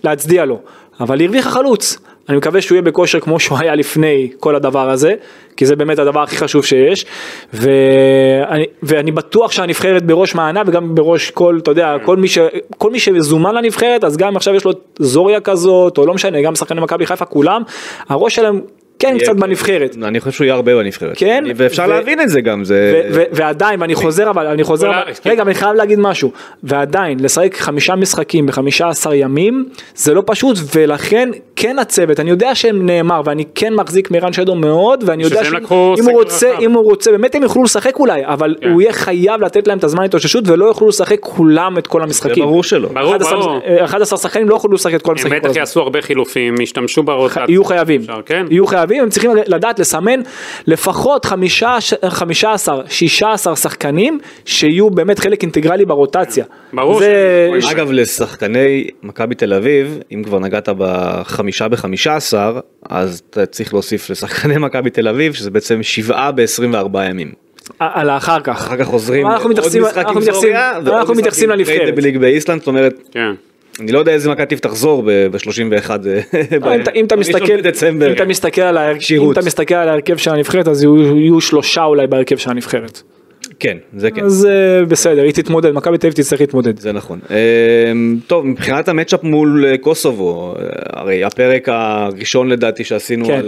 [0.04, 0.60] להצדיע לו.
[1.00, 1.98] אבל היא הרוויחה חלוץ.
[2.28, 5.14] אני מקווה שהוא יהיה בכושר כמו שהוא היה לפני כל הדבר הזה,
[5.56, 7.06] כי זה באמת הדבר הכי חשוב שיש.
[7.52, 12.38] ואני, ואני בטוח שהנבחרת בראש מעייניו וגם בראש כל, אתה יודע, כל מי, ש,
[12.78, 16.54] כל מי שזומן לנבחרת, אז גם עכשיו יש לו זוריה כזאת, או לא משנה, גם
[16.54, 17.62] שחקני מכבי חיפה, כולם,
[18.08, 18.60] הראש שלהם
[18.98, 19.96] כן יהיה- קצת בנבחרת.
[20.02, 21.12] אני חושב שהוא יהיה הרבה בנבחרת.
[21.16, 23.02] כן, ואפשר ו- להבין את זה גם, זה...
[23.10, 25.30] ו- ו- ועדיין, ואני חוזר, אבל אני חוזר, אבל- כן.
[25.30, 26.30] רגע, אני חייב להגיד משהו,
[26.62, 32.54] ועדיין, לשחק חמישה משחקים בחמישה עשר ימים, זה לא פשוט, ולכן כן הצוות, אני יודע
[32.54, 35.56] שהם נאמר, ואני כן מחזיק מערן שדו מאוד, ואני יודע שאם
[36.04, 36.50] הוא רוצה.
[36.60, 38.68] אם הוא רוצה, באמת הם יוכלו לשחק אולי, אבל כן.
[38.70, 42.04] הוא יהיה חייב לתת להם את הזמן התאוששות, ולא יוכלו לשחק כולם את כל זה
[42.04, 42.44] המשחקים.
[42.44, 42.88] ברור שלא.
[42.88, 43.58] ברור, 11 ברור.
[43.66, 45.40] אה, 11 שחקנים לא יוכלו לשחק את כל הם המשחקים.
[45.40, 45.56] כל בטח.
[45.56, 47.44] יעשו הרבה חילופים, ישתמשו ברוטציה.
[47.48, 48.46] יהיו חייבים, כן.
[48.50, 50.20] יהיו חייבים, הם צריכים לדעת לסמן
[50.66, 51.26] לפחות
[52.08, 56.44] 15, 16 שחקנים שיהיו באמת חלק אינטגרלי ברוטציה.
[56.72, 57.48] ברור זה...
[57.60, 63.74] ש- אגב, לשחקני מכבי תל אביב, אם כבר נגעת בחמישה בחמישה עשר, אז אתה צריך
[63.74, 67.32] להוסיף לשחקני מכבי תל אביב, שזה בעצם שבעה ב-24 ימים.
[67.78, 68.56] על האחר כך.
[68.56, 71.58] אחר כך חוזרים אנחנו מתייחסים- משחק אנחנו עם מתייחסים- זוריה, ועוד אנחנו משחק מתייחסים עם
[71.58, 71.94] לנבחרת.
[71.94, 73.32] בליג באיסלנד, זאת אומרת, כן.
[73.80, 75.90] אני לא יודע איזה מכבי תחזור ב-31
[76.56, 77.52] אם אתה- אם אתה מסתכל.
[78.06, 79.32] אם אתה מסתכל על ההרכב- אם.
[79.32, 83.02] אתה מסתכל על ההרכב של הנבחרת אז יהיו שלושה אולי בהרכב של הנבחרת.
[83.60, 84.24] כן, זה כן.
[84.24, 86.78] אז אה, בסדר, היא תתמודד, מכבי תל אביב תצטרך להתמודד.
[86.78, 87.18] זה נכון.
[87.30, 90.62] אמ, טוב, מבחינת המצ'אפ מול אה, קוסובו, אה,
[91.00, 93.40] הרי הפרק הראשון לדעתי שעשינו כן.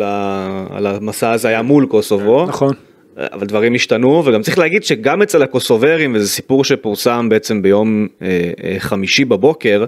[0.70, 2.46] על המסע הזה היה מול קוסובו.
[2.48, 2.74] נכון.
[3.18, 8.06] אה, אבל דברים השתנו וגם צריך להגיד שגם אצל הקוסוברים וזה סיפור שפורסם בעצם ביום
[8.22, 8.28] אה,
[8.64, 9.84] אה, חמישי בבוקר,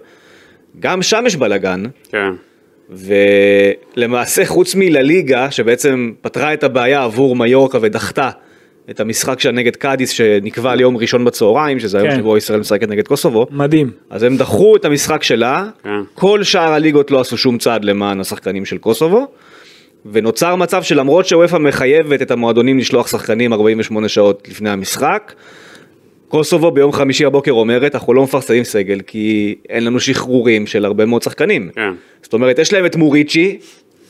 [0.81, 2.33] גם שם יש בלאגן כן.
[3.97, 8.31] ולמעשה חוץ מלליגה שבעצם פתרה את הבעיה עבור מיורקה ודחתה
[8.91, 12.17] את המשחק שלה נגד קאדיס שנקבע ליום ראשון בצהריים, שזה היום כן.
[12.17, 13.47] שבו ישראל משחקת נגד קוסובו.
[13.51, 13.91] מדהים.
[14.11, 15.91] אז הם דחו את המשחק שלה, כן.
[16.15, 19.27] כל שאר הליגות לא עשו שום צעד למען השחקנים של קוסובו,
[20.13, 25.33] ונוצר מצב שלמרות שוופא מחייבת את המועדונים לשלוח שחקנים 48 שעות לפני המשחק,
[26.33, 31.07] קוסובו ביום חמישי בבוקר אומרת אנחנו לא מפרסמים סגל כי אין לנו שחרורים של הרבה
[31.07, 31.71] מאוד שחקנים.
[31.75, 31.93] כן.
[32.23, 33.59] זאת אומרת יש להם את מוריצ'י.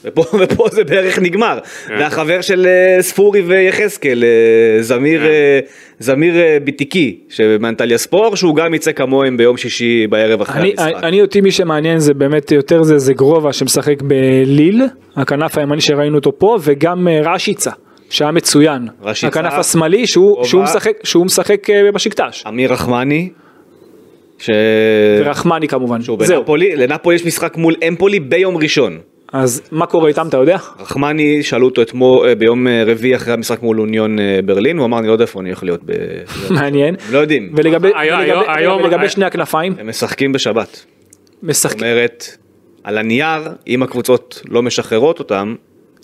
[0.05, 1.95] ופה, ופה זה בערך נגמר, כן.
[1.99, 5.27] והחבר של אה, ספורי ויחזקאל, אה, זמיר, כן.
[5.27, 5.61] אה,
[5.99, 7.21] זמיר ביטיקי,
[7.61, 11.05] מאנטליה ספור, שהוא גם יצא כמוהם ביום שישי בערב אחרי אני, המשחק.
[11.05, 14.83] אני אותי מי שמעניין זה באמת יותר זה זה גרובה שמשחק בליל,
[15.17, 17.71] הכנף הימני שראינו אותו פה, וגם רשיצה.
[18.13, 20.45] שהיה מצוין, רשיצה, הכנף השמאלי שהוא.
[20.45, 23.31] שהוא משחק, שהוא משחק אה, בשקטש, אמיר רחמני,
[24.39, 24.51] ש...
[25.21, 28.99] ורחמני כמובן, שהוא זהו, בנפולי, לנפולי יש משחק מול אמפולי ביום ראשון.
[29.33, 30.57] אז מה קורה איתם אתה יודע?
[30.81, 34.99] רחמני, שאלו אותו אתמול, אה, ביום אה, רביעי אחרי המשחק מול אוניון ברלין, הוא אמר
[34.99, 35.93] אני לא יודע איפה אני הולך להיות, ב...
[36.51, 40.69] מעניין, לא יודעים, ולגבי, שני הכנפיים, הם משחקים בשבת.
[40.69, 40.85] זאת
[41.43, 42.25] משחקים, אומרת,
[42.85, 45.55] על הנייר, אם הקבוצות לא משחררות אותם,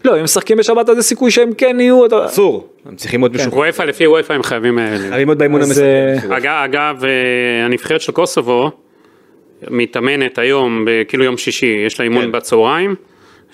[0.04, 3.68] לא הם משחקים בשבת אז יש סיכוי שהם כן יהיו, אסור, הם צריכים להיות משוחררים.
[3.68, 4.78] וופא לפי וופא הם חייבים...
[4.78, 5.84] אה, חייבים להיות באימון המסכם.
[6.32, 8.70] אה, אגב, אה, הנבחרת של קוסובו
[9.70, 12.32] מתאמנת היום, כאילו יום שישי, יש לה אימון כן.
[12.32, 12.94] בצהריים,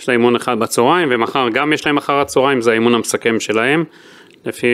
[0.00, 3.85] יש לה אימון אחד בצהריים, ומחר גם יש להם אחר הצהריים, זה האימון המסכם שלהם,
[4.46, 4.66] לפי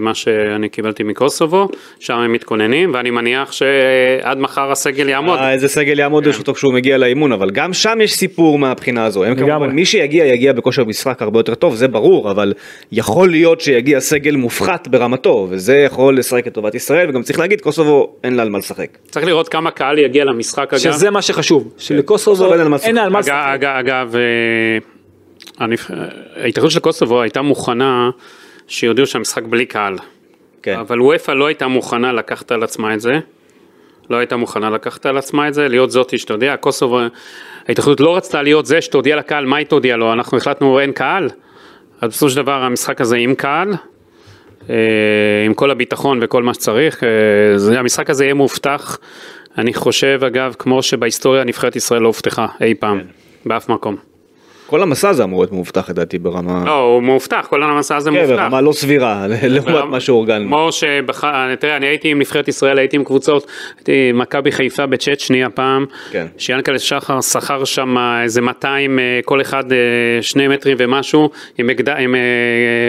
[0.00, 1.68] מה שאני קיבלתי מקוסובו,
[2.00, 5.38] שם הם מתכוננים, ואני מניח שעד מחר הסגל יעמוד.
[5.38, 9.24] אה, איזה סגל יעמוד לרשותו כשהוא מגיע לאימון, אבל גם שם יש סיפור מהבחינה הזו.
[9.24, 9.34] הם.
[9.36, 12.52] כמובן, מי שיגיע, יגיע בכושר משחק הרבה יותר טוב, זה ברור, אבל
[12.92, 18.12] יכול להיות שיגיע סגל מופחת ברמתו, וזה יכול לשחק לטובת ישראל, וגם צריך להגיד, קוסובו
[18.24, 18.98] אין לה על מה לשחק.
[19.10, 20.78] צריך לראות כמה קהל יגיע למשחק אגב.
[20.78, 24.14] שזה מה שחשוב, שלקוסובו קוסובו אין על מה אין לה על מה אגב, לשחק, אגב,
[24.16, 24.78] אה,
[25.66, 25.90] הנבח-
[26.36, 28.10] ההתאחדות של קוסובו הייתה מוכנה
[28.68, 29.96] שיודיעו שהמשחק בלי קהל.
[30.62, 30.78] כן.
[30.78, 33.18] אבל וופא לא הייתה מוכנה לקחת על עצמה את זה.
[34.10, 37.00] לא הייתה מוכנה לקחת על עצמה את זה, להיות זאתי שאתה יודע, קוסובו,
[37.68, 40.12] ההתאחדות לא רצתה להיות זה שתודיע לקהל, מה היא תודיע לו?
[40.12, 41.28] אנחנו החלטנו אין קהל.
[42.00, 43.74] אז בסופו של דבר המשחק הזה עם קהל,
[44.70, 44.76] אה,
[45.46, 48.98] עם כל הביטחון וכל מה שצריך, אה, המשחק הזה יהיה מאובטח,
[49.58, 53.00] אני חושב אגב, כמו שבהיסטוריה נבחרת ישראל לא הובטחה אי פעם,
[53.46, 53.96] באף מקום.
[54.68, 56.62] כל המסע הזה אמור להיות מאובטח לדעתי ברמה...
[56.66, 58.42] לא, הוא מאובטח, כל המסע הזה כן, מאובטח.
[58.42, 60.44] ברמה לא סבירה, לעומת מה שאורגן.
[60.46, 61.24] כמו שבח...
[61.58, 65.86] תראה, אני הייתי עם נבחרת ישראל, הייתי עם קבוצות, הייתי עם מכבי חיפה בצ'צ'ני הפעם,
[66.10, 66.26] כן.
[66.38, 69.78] שיאנקל'ה שחר שכר שם איזה 200, אה, כל אחד אה,
[70.22, 71.88] שני מטרים ומשהו, עם, אקד...
[71.88, 72.20] עם אה,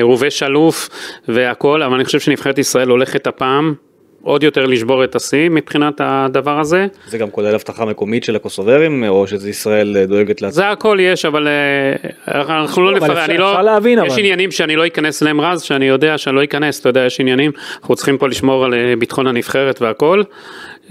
[0.02, 0.90] רובה שלוף
[1.28, 3.74] והכל, אבל אני חושב שנבחרת ישראל הולכת הפעם
[4.22, 6.88] עוד יותר לשבור את השיא מבחינת הדבר הזה.
[7.08, 10.56] זה גם כולל הבטחה מקומית של הקוסוברים, או שזה ישראל דואגת לעצמה.
[10.56, 14.20] זה הכל יש, אבל אה, אנחנו לא נפרט, אפשר- אני לא, להבין, יש אבל.
[14.20, 17.52] עניינים שאני לא אכנס אליהם רז, שאני יודע שאני לא אכנס, אתה יודע, יש עניינים,
[17.82, 20.22] אנחנו צריכים פה לשמור על אה, ביטחון הנבחרת והכל,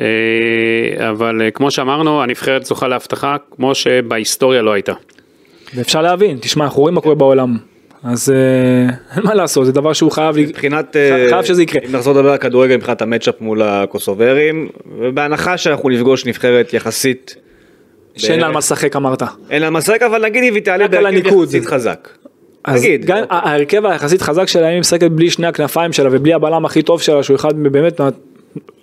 [0.01, 0.05] אה,
[1.11, 4.93] אבל כמו שאמרנו, הנבחרת זוכה להבטחה כמו שבהיסטוריה לא הייתה.
[5.75, 7.57] ואפשר להבין, תשמע אנחנו רואים מה קורה בעולם,
[8.04, 8.37] אז אה,
[9.16, 10.96] אין מה לעשות, זה דבר שהוא חייב, מבחינת,
[11.28, 11.80] חייב אה, שזה יקרה.
[11.87, 17.37] אם נחזור לדבר על כדורגל מבחינת המצ'אפ מול הקוסוברים, ובהנחה שאנחנו נפגוש נבחרת יחסית,
[18.16, 19.22] שאין לה על מה לשחק אמרת.
[19.50, 21.26] אין לה מה לשחק, אבל נגיד אם היא תעלה על בהרכב.
[21.26, 22.08] יחסית חזק.
[22.64, 26.08] אז נגיד, גם ה- ההרכב היחסית חזק שלה, אם היא משחקת בלי שני הכנפיים שלה
[26.12, 28.00] ובלי הבלם הכי טוב שלה, שהוא אחד באמת,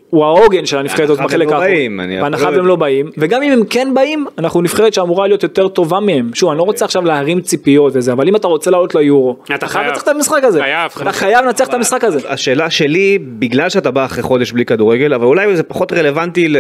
[0.10, 1.76] הוא העוגן של הנבחרת הזאת בהנחה בחלק והם לא האחרון.
[1.76, 4.94] באים, אני- בהנחה אנחנו לא והם לא באים, וגם אם הם כן באים, אנחנו נבחרת
[4.94, 6.32] שאמורה להיות יותר טובה מהם.
[6.34, 9.68] שוב, אני לא רוצה עכשיו להרים ציפיות וזה, אבל אם אתה רוצה לעלות ליורו, אתה
[9.68, 9.88] חייב.
[9.88, 10.62] לנצח את המשחק הזה.
[10.62, 10.92] חייב.
[11.02, 12.20] אתה חייב לנצח את המשחק הזה.
[12.30, 16.54] השאלה שלי, בגלל שאתה בא אחרי חודש בלי כדורגל, אבל אולי זה פחות רלוונטי,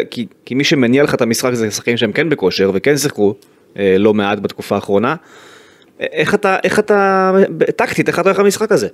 [0.45, 3.33] כי מי שמניע לך את המשחק זה שחקנים שהם כן בכושר וכן שיחקו
[3.79, 5.15] אה, לא מעט בתקופה האחרונה.
[6.01, 7.31] אה, איך אתה, איך אתה,
[7.75, 8.87] טקטית, איך אתה הולך למשחק הזה?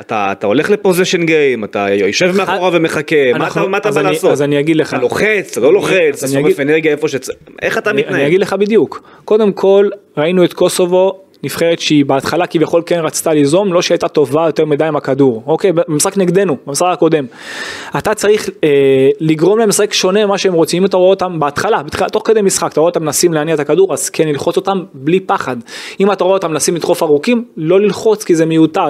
[0.00, 4.02] אתה, אתה הולך לפוזיישן גיים, אתה יושב מאחורה ומחכה, מה אתה, אנחנו- מה אתה בא
[4.02, 4.30] לעשות?
[4.32, 4.94] אז אני אגיד לך.
[4.94, 8.14] אתה לוחץ, אתה לא לוחץ, אתה שורף אנרגיה איפה שצריך, איך אתה אני, מתנהג?
[8.14, 9.02] אני אגיד לך בדיוק.
[9.24, 14.46] קודם כל, ראינו את קוסובו, נבחרת שהיא בהתחלה כביכול כן רצתה ליזום, לא שהייתה טובה
[14.46, 15.42] יותר מדי עם הכדור.
[15.46, 17.24] אוקיי, במשחק נגדנו, במשחק הקודם.
[17.98, 20.82] אתה צריך אה, לגרום להם לשחק שונה ממה שהם רוצים.
[20.82, 23.60] אם אתה רואה אותם בהתחלה, בתחילה, תוך כדי משחק, אתה רואה אותם מנסים להניע את
[23.60, 25.56] הכדור, אז כן ללחוץ אותם בלי פחד.
[26.00, 28.82] אם אתה רואה אותם מנסים לדחוף ארוכים, לא ללחוץ כי זה מיותר,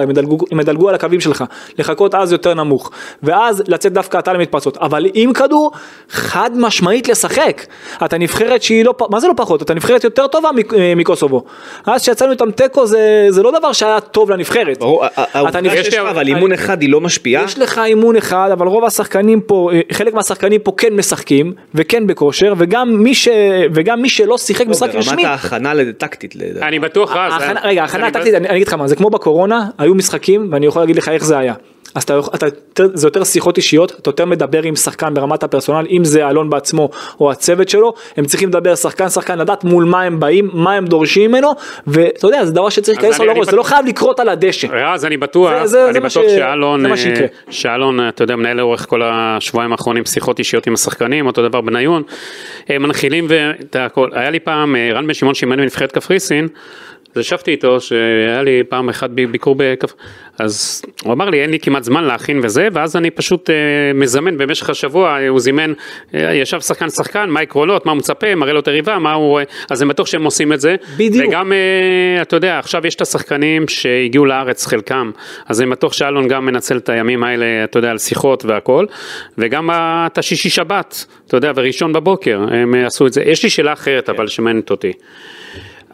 [0.51, 1.43] הם ידלגו, על הקווים שלך.
[1.79, 2.91] לחכות אז יותר נמוך.
[3.23, 4.77] ואז לצאת דווקא אתה למתפרצות.
[4.77, 5.71] אבל עם כדור,
[6.09, 7.65] חד משמעית לשחק.
[8.05, 9.61] אתה נבחרת שהיא לא, מה זה לא פחות?
[9.61, 11.43] אתה נבחרת יותר טובה אה, מקוסובו.
[11.85, 12.99] אז שיצאנו איתם תיקו זה,
[13.29, 14.77] זה לא דבר שהיה טוב לנבחרת.
[14.79, 17.43] ברור, אתה העובדה נפגש- שיש לך אבל אימון אחד היא לא משפיעה?
[17.43, 22.07] יש לך אימון אחד, אבל רוב השחקנים פה, אה, חלק מהשחקנים פה כן משחקים, וכן
[22.07, 23.27] בכושר, וגם מי, ש...
[23.73, 25.25] וגם מי שלא שיחק לא, משחק ברמת רשמי.
[25.25, 26.35] ההכנה לטקטית.
[26.61, 27.41] אני בטוח רז.
[27.41, 30.65] אני- רגע, הכנה טקטית, אני אני אגיד לך מה, זה כמו בקורונה, היו משחקים, ואני
[30.65, 31.53] יכול להגיד לך איך זה היה.
[31.95, 32.45] אז אתה, אתה,
[32.93, 36.89] זה יותר שיחות אישיות, אתה יותר מדבר עם שחקן ברמת הפרסונל, אם זה אלון בעצמו
[37.19, 40.85] או הצוות שלו, הם צריכים לדבר שחקן שחקן, לדעת מול מה הם באים, מה הם
[40.85, 41.51] דורשים ממנו,
[41.87, 44.67] ואתה יודע, זה דבר שצריך אז להיכנס לו לראש, זה לא חייב לקרות על הדשא.
[44.71, 46.91] רז, אני בטוח, זה- זה- אני זה בטוח ש- שאלון, אה.
[47.49, 52.03] שאלון, אתה יודע, מנהל לאורך כל השבועיים האחרונים שיחות אישיות עם השחקנים, אותו דבר בניון,
[52.69, 54.09] אה, מנחילים ואת הכל.
[54.13, 56.47] היה לי פעם, אה, רן בן שמעון שאימן בנבחרת קפריסין,
[57.15, 59.93] אז ישבתי איתו, שהיה לי פעם אחת ביקור בקפ...
[60.39, 63.55] אז הוא אמר לי, אין לי כמעט זמן להכין וזה, ואז אני פשוט אה,
[63.93, 65.73] מזמן במשך השבוע, אה, הוא זימן,
[66.13, 69.39] אה, ישב שחקן שחקן, מה העקרונות, מה הוא מצפה, מראה לו את היריבה, מה הוא...
[69.39, 70.75] אה, אז אני בטוח שהם עושים את זה.
[70.97, 71.27] בדיוק.
[71.27, 75.11] וגם, אה, אתה יודע, עכשיו יש את השחקנים שהגיעו לארץ, חלקם,
[75.47, 78.85] אז אני בטוח שאלון גם מנצל את הימים האלה, אתה יודע, על שיחות והכל,
[79.37, 83.21] וגם את השישי שבת, אתה יודע, וראשון בבוקר, הם אה, עשו את זה.
[83.21, 84.91] יש לי שאלה אחרת, אבל שמעניינת אותי.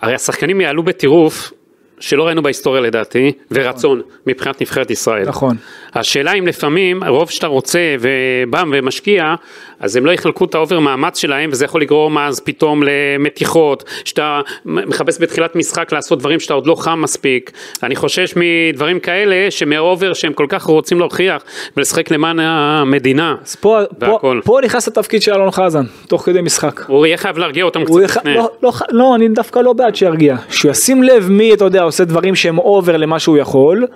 [0.02, 1.52] הרי השחקנים יעלו בטירוף.
[2.00, 5.28] שלא ראינו בהיסטוריה לדעתי, ורצון מבחינת נבחרת ישראל.
[5.28, 5.58] נכון.
[6.00, 9.36] השאלה אם לפעמים, רוב שאתה רוצה ובא ומשקיע,
[9.80, 13.84] אז הם לא יחלקו את ה over מאמץ שלהם, וזה יכול לגרום אז פתאום למתיחות,
[14.06, 17.52] שאתה מחפש בתחילת משחק לעשות דברים שאתה עוד לא חם מספיק.
[17.84, 21.44] אני חושש מדברים כאלה, שמ over שהם כל כך רוצים להוכיח
[21.78, 23.36] ולשחק למען המדינה.
[23.46, 24.42] אז פה, פה, והכל.
[24.44, 26.82] פה נכנס לתפקיד של אלון חזן, תוך כדי משחק.
[26.88, 28.18] הוא יהיה חייב להרגיע אותם קצת יח...
[28.18, 28.34] לפני.
[28.34, 30.36] לא, לא, לא, אני דווקא לא בעד שירגיע.
[30.50, 33.88] שהוא ישים לב מי, אתה יודע, עושה דברים שהם אובר למה שהוא יכול,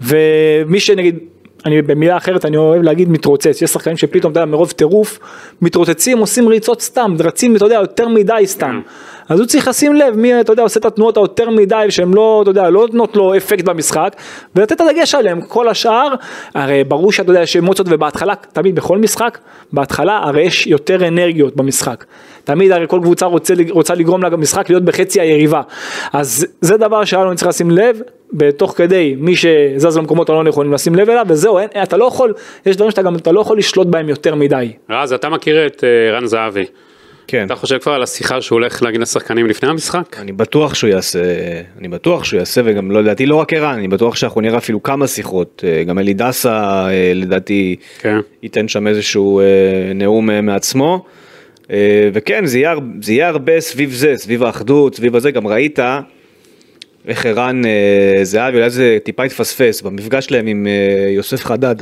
[0.00, 1.18] ומי שנגיד,
[1.66, 5.18] אני במילה אחרת אני אוהב להגיד מתרוצץ, יש שחקנים שפתאום, אתה יודע, מרוב טירוף,
[5.62, 8.80] מתרוצצים, עושים ריצות סתם, רצים, אתה יודע, יותר מדי סתם.
[9.28, 12.38] אז הוא צריך לשים לב מי, אתה יודע, עושה את התנועות היותר מדי, שהן לא,
[12.42, 14.16] אתה יודע, לא נותנות לו אפקט במשחק,
[14.56, 16.08] ולתת את הדגש עליהם, כל השאר,
[16.54, 19.38] הרי ברור שאתה יודע, יש אמוציות, ובהתחלה, תמיד בכל משחק,
[19.72, 22.04] בהתחלה הרי יש יותר אנרגיות במשחק.
[22.44, 25.62] תמיד הרי כל קבוצה רוצה, רוצה לגרום למשחק להיות בחצי היריבה.
[26.12, 28.00] אז זה דבר שהיה לנו צריך לשים לב,
[28.32, 32.34] בתוך כדי מי שזז למקומות הלא נכונים לשים לב אליו, וזהו, אין, אתה לא יכול,
[32.66, 34.72] יש דברים שאתה גם, אתה לא יכול לשלוט בהם יותר מדי.
[34.90, 36.64] רז, אתה מכיר את אה, רן זהבי.
[37.28, 37.46] כן.
[37.46, 40.16] אתה חושב כבר על השיחה שהוא הולך להגיד לשחקנים לפני המשחק?
[40.18, 41.20] אני בטוח שהוא יעשה,
[41.78, 44.82] אני בטוח שהוא יעשה וגם לא לדעתי לא רק ערן, אני בטוח שאנחנו נראה אפילו
[44.82, 48.18] כמה שיחות, אה, גם אלי דסה אה, לדעתי כן.
[48.42, 49.44] ייתן שם איזשהו אה,
[49.94, 51.04] נאום מעצמו.
[52.12, 55.78] וכן זה יהיה, זה יהיה הרבה סביב זה, סביב האחדות, סביב הזה, גם ראית
[57.08, 57.62] איך ערן
[58.22, 60.66] זהבי, אולי זה טיפה התפספס במפגש שלהם עם
[61.10, 61.74] יוסף חדד,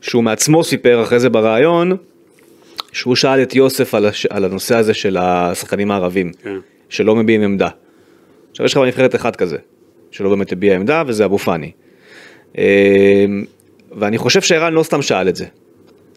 [0.00, 1.96] שהוא מעצמו סיפר אחרי זה בריאיון,
[2.92, 4.26] שהוא שאל את יוסף על, הש...
[4.26, 6.56] על הנושא הזה של השחקנים הערבים, כן.
[6.88, 7.68] שלא מביעים עמדה.
[8.50, 9.56] עכשיו יש לך בנבחרת אחד כזה,
[10.10, 11.70] שלא באמת הביע עמדה, וזה אבו פאני.
[12.58, 12.64] אה,
[13.98, 15.44] ואני חושב שערן לא סתם שאל את זה.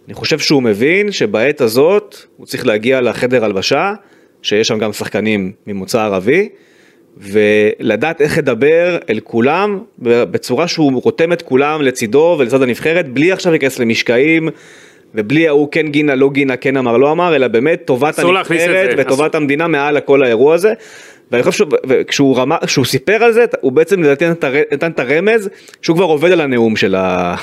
[0.07, 3.93] אני חושב שהוא מבין שבעת הזאת הוא צריך להגיע לחדר הלבשה,
[4.41, 6.49] שיש שם גם שחקנים ממוצא ערבי,
[7.17, 13.51] ולדעת איך לדבר אל כולם בצורה שהוא רותם את כולם לצידו ולצד הנבחרת, בלי עכשיו
[13.51, 14.49] להיכנס למשקעים.
[15.15, 19.29] ובלי ההוא כן גינה, לא גינה, כן אמר, לא אמר, אלא באמת טובת הנבחרת וטובת
[19.29, 19.41] אסור.
[19.41, 20.73] המדינה מעל לכל האירוע הזה.
[21.31, 24.25] ואני חושב שכשהוא רמה, כשהוא סיפר על זה, הוא בעצם לדעתי
[24.71, 25.49] נתן את הרמז
[25.81, 27.35] שהוא כבר עובד על הנאום של, ה...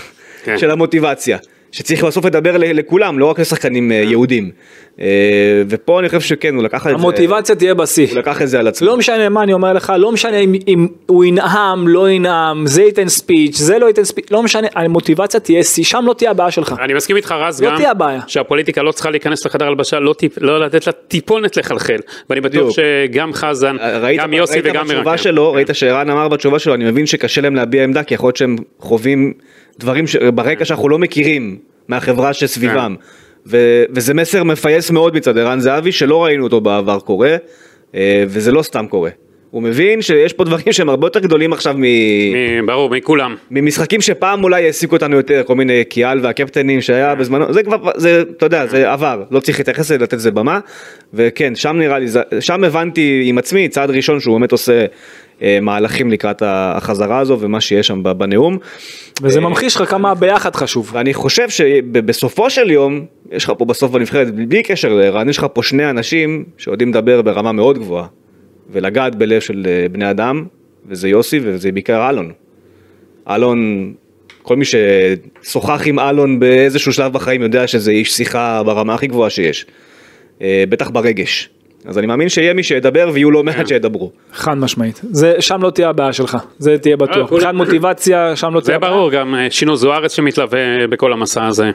[0.45, 0.59] כן.
[0.59, 1.39] של המוטיבציה.
[1.73, 4.51] שצריך בסוף לדבר לכולם, לא רק לשחקנים אה, יהודים.
[5.01, 8.09] אה, ופה אני חושב שכן, הוא לקח את זה, המוטיבציה תהיה בשיא.
[8.11, 8.87] הוא לקח את זה על עצמו.
[8.87, 12.83] לא משנה מה אני אומר לך, לא משנה אם, אם הוא ינאם, לא ינאם, זה
[12.83, 16.51] ייתן ספיץ', זה לא ייתן ספיץ', לא משנה, המוטיבציה תהיה שיא, שם לא תהיה הבעיה
[16.51, 16.75] שלך.
[16.85, 18.21] אני מסכים איתך רז לא גם, תהיה הבעיה.
[18.27, 21.99] שהפוליטיקה לא צריכה להיכנס לחדר הלבשה, לא, טיפ, לא לתת לה טיפונת לחלחל,
[22.31, 22.75] ואני בטוח.
[22.75, 25.17] שגם חזן, ראית, גם יוסי ראית וגם מרקם.
[25.17, 28.37] שלו, ראית שערן אמר בתשובה שלו, אני מבין שקשה להם להביע עמדה, כי יכול להיות
[28.37, 29.33] שהם חווים
[29.79, 30.17] דברים ש...
[30.17, 32.95] ברקע שאנחנו לא מכירים מהחברה שסביבם.
[33.47, 33.85] ו...
[33.91, 37.37] וזה מסר מפייס מאוד מצד ערן זהבי, שלא ראינו אותו בעבר קורה,
[37.95, 39.11] אה, וזה לא סתם קורה.
[39.51, 41.83] הוא מבין שיש פה דברים שהם הרבה יותר גדולים עכשיו מ...
[41.83, 43.37] מ- ברור, מכולם.
[43.51, 48.23] ממשחקים שפעם אולי העסיקו אותנו יותר, כל מיני קיאל והקפטנים שהיה בזמנו, זה כבר, זה,
[48.37, 50.61] אתה יודע, זה עבר, לא צריך להתייחס לזה, לתת לזה במה,
[51.15, 52.07] וכן, שם נראה לי,
[52.41, 54.87] שם הבנתי עם עצמי, צעד ראשון שהוא באמת עושה
[55.63, 58.59] מהלכים לקראת החזרה הזו ומה שיש שם בנאום,
[59.23, 60.91] וזה ממחיש לך כמה ביחד חשוב.
[60.93, 65.47] ואני חושב שבסופו של יום, יש לך פה בסוף בנבחרת, בלי קשר לערן, יש לך
[65.53, 68.07] פה שני אנשים שיודעים לדבר ברמה מאוד גבוהה,
[68.71, 70.45] ולגעת בלב של אה, בני אדם,
[70.87, 72.33] וזה יוסי וזה בעיקר אלון.
[73.31, 73.93] אלון,
[74.43, 79.31] כל מי ששוחח עם אלון באיזשהו שלב בחיים יודע שזה איש שיחה ברמה הכי גבוהה
[79.31, 79.67] שיש.
[80.43, 81.51] אה, בטח ברגש.
[81.87, 84.11] אז אני מאמין שיהיה מי שידבר ויהיו לא מעט שידברו.
[84.33, 85.01] חד משמעית.
[85.11, 87.15] זה, שם לא תהיה הבעיה שלך, זה תהיה בטוח.
[87.29, 88.93] כולם- מבחינת מוטיבציה, שם לא תהיה זה הבעיה.
[88.93, 90.59] ברור, גם אה, שינו זוארץ שמתלווה
[90.91, 91.71] בכל המסע הזה.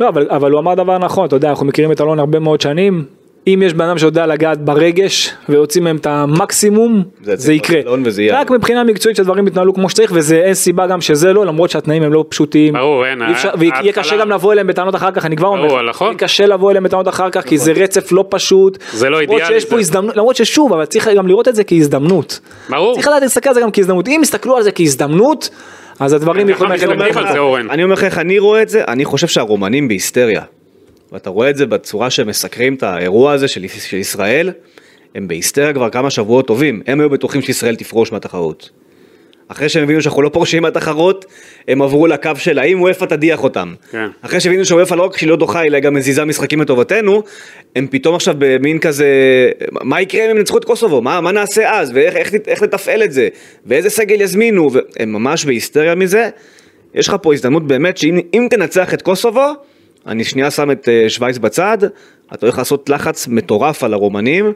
[0.00, 2.60] לא, אבל, אבל הוא אמר דבר נכון, אתה יודע, אנחנו מכירים את אלון הרבה מאוד
[2.60, 3.04] שנים,
[3.46, 7.80] אם יש בן אדם שיודע לגעת ברגש ויוצאים מהם את המקסימום, זה זה, יקרה.
[8.04, 8.22] וזה.
[8.32, 12.02] רק מבחינה מקצועית שהדברים יתנהלו כמו שצריך וזה אין סיבה גם שזה לא, למרות שהתנאים
[12.02, 12.72] הם לא פשוטים.
[12.74, 15.48] ברור, אין, אי אפשר- ה- ויהיה קשה גם לבוא אליהם בטענות אחר כך, אני כבר
[15.48, 15.82] אומר.
[15.82, 15.88] לך.
[15.88, 16.14] נכון.
[16.16, 18.78] קשה לבוא אליהם בטענות אחר כך, כי זה רצף לא פשוט.
[18.92, 21.64] זה לא אידיאלי, שיש פה זה- הזדמנות, למרות ששוב, אבל צריך גם לראות את זה
[21.64, 22.40] כהזדמנות.
[22.70, 22.94] ברור.
[22.94, 24.08] צריך לדעת להסתכל על זה גם כהזדמנות.
[24.08, 25.50] אם יסתכלו על זה כהזדמנות,
[26.00, 27.18] אז הדברים יכולים ללכת.
[27.70, 30.42] אני אומר לך איך אני רואה את זה, אני חושב שהרומנים בהיסטריה.
[31.14, 34.50] ואתה רואה את זה בצורה שהם מסקרים את האירוע הזה של, של ישראל,
[35.14, 38.70] הם בהיסטריה כבר כמה שבועות טובים, הם היו בטוחים שישראל תפרוש מהתחרות.
[39.48, 41.24] אחרי שהם הבינו שאנחנו לא פורשים מהתחרות,
[41.68, 43.74] הם עברו לקו של האם וופא תדיח אותם.
[43.90, 44.06] כן.
[44.22, 47.22] אחרי שהבינו שוופא לא רק שהיא לא דוחה, אלא גם מזיזה משחקים לטובתנו,
[47.76, 49.08] הם פתאום עכשיו במין כזה,
[49.70, 51.02] מה יקרה אם הם ינצחו את קוסובו?
[51.02, 51.90] מה, מה נעשה אז?
[51.94, 53.28] ואיך איך, איך לתפעל את זה?
[53.66, 54.70] ואיזה סגל יזמינו?
[54.72, 56.28] והם ממש בהיסטריה מזה.
[56.94, 59.52] יש לך פה הזדמנות באמת שאם אם תנצח את קוסובו,
[60.06, 61.78] אני שנייה שם את אה, שווייץ בצד,
[62.34, 64.52] אתה הולך לעשות לחץ מטורף על הרומנים.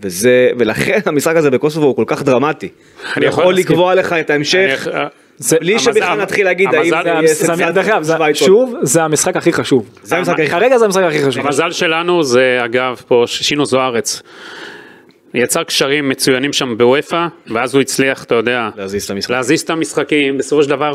[0.00, 2.66] וזה, ולכן המשחק הזה בקוסובו הוא כל כך דרמטי.
[2.66, 3.54] הוא אני יכול.
[3.54, 4.88] לקבוע לך את ההמשך,
[5.36, 7.72] זה- בלי שבכלל נתחיל להגיד האם זה יהיה סנסציה
[8.04, 9.88] שווייץ שוב, זה המשחק הכי חשוב.
[10.02, 11.46] זה המשחק הכי כרגע זה המשחק הכי חשוב.
[11.46, 14.22] המזל שלנו זה אגב פה שינו זוארץ.
[15.36, 19.30] יצר קשרים מצוינים שם בוופא, ואז הוא הצליח, אתה יודע, להזיז את המשחק.
[19.30, 20.94] להזיז את המשחקים, בסופו של דבר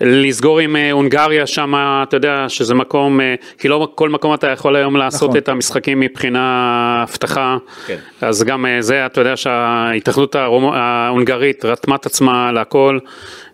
[0.00, 4.46] לסגור עם אה, הונגריה שם, אתה יודע, שזה מקום, אה, כי לא כל מקום אתה
[4.46, 5.36] יכול היום לעשות נכון.
[5.36, 7.96] את המשחקים מבחינה אבטחה, כן.
[8.20, 12.98] אז גם אה, זה, אתה יודע שההתאחדות ההונגרית רתמה את עצמה להכל.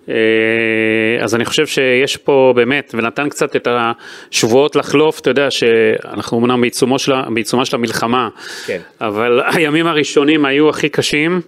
[0.08, 0.14] אה,
[1.20, 6.60] אז אני חושב שיש פה באמת, ונתן קצת את השבועות לחלוף, אתה יודע שאנחנו אמנם
[7.34, 8.28] בעיצומה של המלחמה,
[8.66, 8.78] כן.
[9.00, 11.40] אבל הימים הראשונים היו הכי קשים.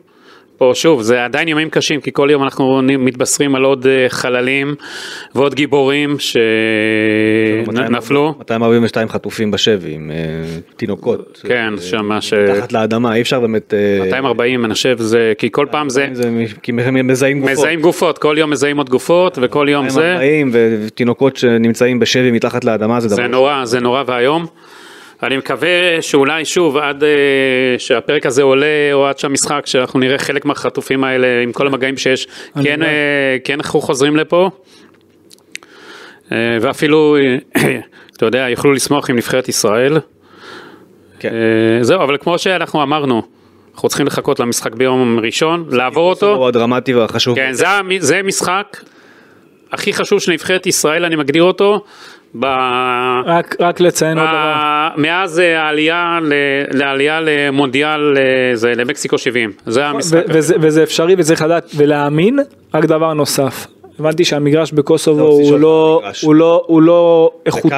[0.56, 4.74] פה שוב, זה עדיין ימים קשים, כי כל יום אנחנו מתבשרים על עוד אה, חללים
[5.34, 6.16] ועוד גיבורים
[7.68, 8.34] שנפלו.
[8.38, 10.16] 242 חטופים בשבי עם אה,
[10.76, 11.40] תינוקות.
[11.48, 12.32] כן, אה, שמה ש...
[12.32, 13.74] מתחת לאדמה, אי אפשר באמת...
[13.74, 15.32] אה, 240, אני חושב, זה...
[15.38, 16.08] כי כל פעם זה...
[16.12, 16.30] זה
[16.62, 17.52] כי הם מזהים גופות.
[17.52, 20.00] מזהים גופות, כל יום מזהים עוד גופות, וכל יום זה...
[20.00, 23.16] 240 ותינוקות שנמצאים בשבי מתחת לאדמה זה דבר...
[23.16, 24.46] זה נורא, זה נורא ואיום.
[25.22, 27.08] אני מקווה שאולי שוב עד אה,
[27.78, 32.26] שהפרק הזה עולה או עד שהמשחק שאנחנו נראה חלק מהחטופים האלה עם כל המגעים שיש
[32.62, 34.50] כן, אה, כן אנחנו חוזרים לפה
[36.32, 37.36] אה, ואפילו אה,
[38.16, 39.98] אתה יודע יוכלו לשמוח עם נבחרת ישראל.
[41.18, 41.28] כן.
[41.34, 43.22] אה, זהו אבל כמו שאנחנו אמרנו
[43.74, 46.34] אנחנו צריכים לחכות למשחק ביום ראשון לעבור אותו.
[46.34, 47.36] הוא הדרמטי והחשוב.
[47.36, 47.66] כן, זה,
[47.98, 48.76] זה משחק
[49.72, 51.84] הכי חשוב של נבחרת ישראל אני מגדיר אותו.
[52.40, 52.44] ב...
[53.26, 54.54] רק- רק לציין עוד דבר.
[54.96, 56.32] ב- מאז אה, העלייה ל-
[56.78, 58.22] לעלייה למונדיאל אה,
[58.56, 60.16] זה למקסיקו 70 זה המשחק.
[60.16, 62.38] ו- וזה- וזה אפשרי וצריך לדעת ולהאמין,
[62.74, 63.66] רק דבר נוסף.
[63.98, 66.02] הבנתי שהמגרש בקוסובו לא, הוא לא.
[66.22, 67.68] הוא לא, הוא לא איכותי,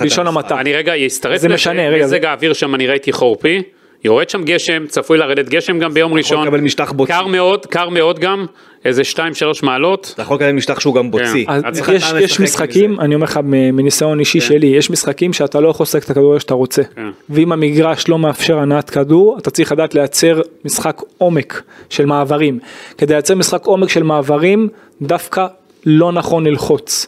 [0.00, 0.26] בלשון.
[0.26, 0.60] המעטה.
[0.60, 3.62] אני רגע אצטרף זה לזה, רגע, מזג זה- האוויר שם אני ראיתי חורפי.
[4.04, 6.42] יורד שם גשם, צפוי לרדת גשם גם ביום ראשון.
[6.46, 7.12] לקבל משטח בוצי.
[7.12, 8.46] קר מאוד, קר מאוד גם,
[8.84, 9.18] איזה 2-3
[9.62, 10.10] מעלות.
[10.14, 11.46] אתה יכול לקבל משטח שהוא גם בוצי.
[11.78, 11.88] איך
[12.20, 13.02] יש, משחקים, מזה?
[13.02, 14.46] אני אומר לך מ- מניסיון אישי כן.
[14.46, 16.82] שלי, יש משחקים שאתה לא יכול לשחק את הכדורגל שאתה רוצה.
[16.94, 17.06] כן.
[17.30, 22.58] ואם המגרש לא מאפשר הנעת כדור, אתה צריך לדעת לייצר משחק עומק של מעברים.
[22.98, 24.68] כדי לייצר משחק עומק של מעברים,
[25.02, 25.46] דווקא
[25.86, 27.06] לא נכון ללחוץ.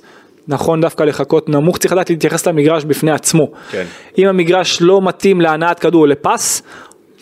[0.49, 3.51] נכון דווקא לחכות נמוך, צריך לדעת להתייחס למגרש בפני עצמו.
[3.71, 3.85] כן.
[4.19, 6.63] אם המגרש לא מתאים להנעת כדור לפס,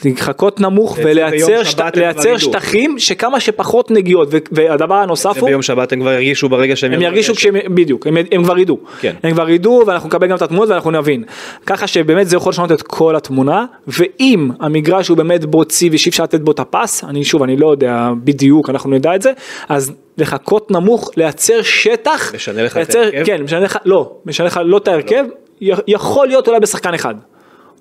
[0.04, 1.62] לחכות נמוך ולייצר
[1.94, 2.38] לייצר ידעו.
[2.38, 4.28] שטחים שכמה שפחות נגיעות.
[4.52, 5.48] והדבר הנוסף הוא...
[5.48, 6.92] ביום שבת הם כבר ירגישו ברגע שהם...
[6.92, 7.34] הם ירגישו.
[7.34, 9.14] כשהם, בדיוק, הם, הם כבר ידעו, כן.
[9.22, 11.24] הם כבר ידעו ואנחנו נקבל גם את התמונות ואנחנו נבין,
[11.66, 16.22] ככה שבאמת זה יכול לשנות את כל התמונה, ואם המגרש הוא באמת בוצי ושאי אפשר
[16.22, 19.32] לתת בו את הפס, אני שוב, אני לא יודע בדיוק, אנחנו נדע את זה,
[19.68, 23.24] אז לחכות נמוך, לייצר שטח, משנה לך את ההרכב?
[23.24, 25.24] כן, משנה לך, לא, משנה לך לא את ההרכב,
[25.62, 27.14] י- יכול להיות אולי בשחקן אחד,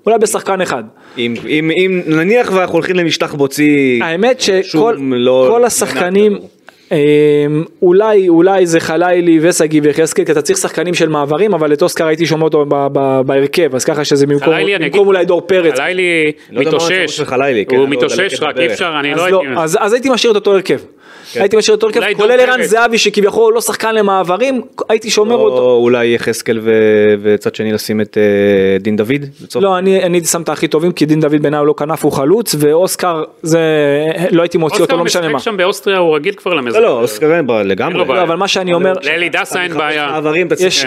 [0.05, 0.83] אולי בשחקן אחד.
[1.17, 3.99] אם- אם אם נניח ואנחנו הולכים למשטח בוצי...
[4.03, 6.37] האמת שכל לא- כל השחקנים.
[6.91, 6.97] אמ,
[7.81, 12.07] אולי אולי זה חלילי וסגי ויחזקאל כי אתה צריך שחקנים של מעברים אבל את אוסקר
[12.07, 12.65] הייתי שומע אותו
[13.25, 15.79] בהרכב אז ככה שזה במקום במקום אגיד- אולי דור פרץ.
[15.79, 18.65] חלילי לא מתאושש, של חלילי, כן, הוא לא מתאושש רק אי.
[18.65, 19.53] אפשר, אני אז לא לא, הייתי...
[19.61, 20.79] אז אז הייתי משאיר את אותו הרכב.
[21.35, 22.63] הייתי משאיר את אותו אולי הרכב דור כולל ערן.
[22.63, 25.57] זהבי שכביכול לא שחקן למעברים הייתי שומר אותו.
[25.57, 26.71] או אולי יחזקאל ו-
[27.23, 28.23] וצד שני לשים את אה,
[28.79, 29.11] דין דוד?
[29.43, 31.73] לצורך- לא אני אני הייתי שם את הכי טובים כי דין דוד בעיניי הוא לא
[31.77, 33.59] כנף הוא חלוץ ואוסקר זה
[34.31, 35.33] לא הייתי מוציא אותו אוסקר לא משנה מה.
[35.35, 36.77] משחק שם באוסטריה, הוא רגיל כבר למזג.
[36.77, 38.07] לא, לא, אוסקר אין בעיה, לגמרי.
[38.07, 40.19] לא, אבל מה שאני אומר לאלי דסה אין בעיה.
[40.59, 40.85] יש-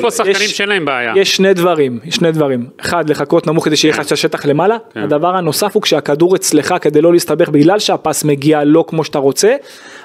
[0.00, 0.10] פה.
[0.10, 1.12] שחקנים שאין להם בעיה.
[1.16, 2.66] יש שני דברים, יש שני דברים.
[2.80, 4.76] אחד, לחכות נמוך כדי שיהיה לך את השטח למעלה.
[4.96, 9.29] הדבר הנוסף הוא כשהכדור אצלך כדי לא להסתבך בגלל שהפס מגיע לא כמו שאתה רוצה.
[9.30, 9.54] רוצה,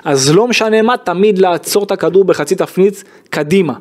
[0.06, 3.74] אז לא משנה מה, תמיד לעצור את הכדור בחצי תפנית קדימה.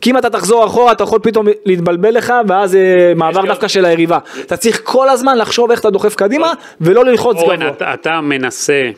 [0.00, 3.68] כי אם אתה תחזור אחורה, אתה יכול פתאום להתבלבל לך, ואז אה, מעבר גם- דווקא
[3.68, 4.18] של היריבה.
[4.40, 7.68] אתה צריך כל הזמן לחשוב איך אתה דוחף קדימה, ולא ללחוץ אורן, גבוה.
[7.70, 8.90] אתה, אתה מנסה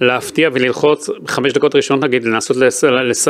[0.00, 3.28] להפתיע וללחוץ חמש דקות ראשונות נגיד, לנסות לס- לס-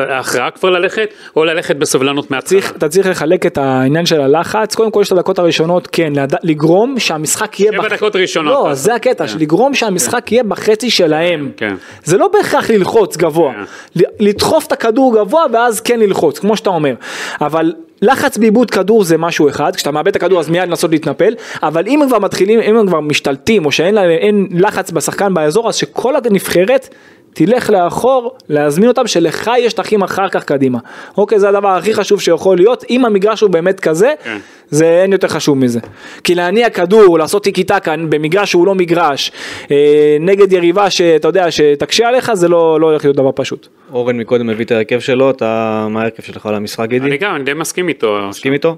[0.54, 2.26] כבר ללכת, או ללכת בסבלנות.
[2.44, 6.12] צריך, אתה צריך לחלק את העניין של הלחץ, קודם כל יש את הדקות הראשונות, כן,
[6.16, 6.32] לד...
[6.42, 7.72] לגרום שהמשחק יהיה...
[7.72, 8.66] שבע דקות ראשונות.
[8.66, 11.50] לא, זה הקטע, לגרום שהמשחק יהיה בחצי שלהם.
[11.56, 11.74] כן.
[12.04, 14.04] זה לא בהכרח ללחוץ גבוה, כן.
[14.20, 16.94] לדחוף את הכדור גבוה ואז כן ללחוץ, כמו שאתה אומר.
[17.40, 17.72] אבל
[18.02, 21.86] לחץ בעיבוד כדור זה משהו אחד, כשאתה מאבד את הכדור אז מיד לנסות להתנפל, אבל
[21.86, 25.74] אם הם כבר מתחילים, אם הם כבר משתלטים, או שאין להם- לחץ בשחקן באזור, אז
[25.74, 26.88] שכל הנבחרת
[27.34, 30.78] תלך לאחור, להזמין אותם שלך יש שטחים אחר כך קדימה.
[31.18, 34.38] אוקיי, זה הדבר הכי חשוב שיכול להיות, אם המגרש הוא באמת כזה, כן.
[34.70, 35.80] זה אין יותר חשוב מזה.
[36.24, 39.32] כי להניע כדור, לעשות טיקי טקה במגרש שהוא לא מגרש,
[39.70, 39.76] אה,
[40.20, 43.68] נגד יריבה שאתה יודע, שתקשה עליך, זה לא, לא הולך להיות דבר פשוט.
[43.92, 47.06] אורן מקודם הביא את ההרכב שלו, אתה, מה ההרכב שלך למשחק גידי?
[47.06, 48.18] אני גם, אני די מסכים איתו.
[48.28, 48.76] מסכים איתו?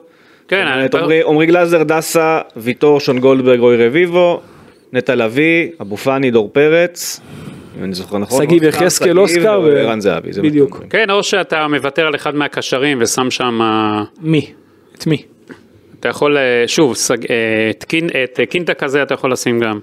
[0.49, 4.41] כן, אני- עמרי גלאזר, דסה, ויטור, שון גולדברג, רוי רביבו,
[4.93, 7.21] נטע לביא, אבו פאני, דור פרץ,
[7.81, 10.83] אם אני זוכר נכון, שגיב יחזקאל, אוסקר ו- וערן זהבי, בדיוק.
[10.91, 14.53] כן, או שאתה מוותר על אחד מהקשרים ושם שם, אה, מי?
[14.99, 15.23] את מי?
[16.01, 17.71] אתה יכול, אה, שוב, סג- אה,
[18.33, 19.79] את קינטה כזה אתה יכול לשים גם.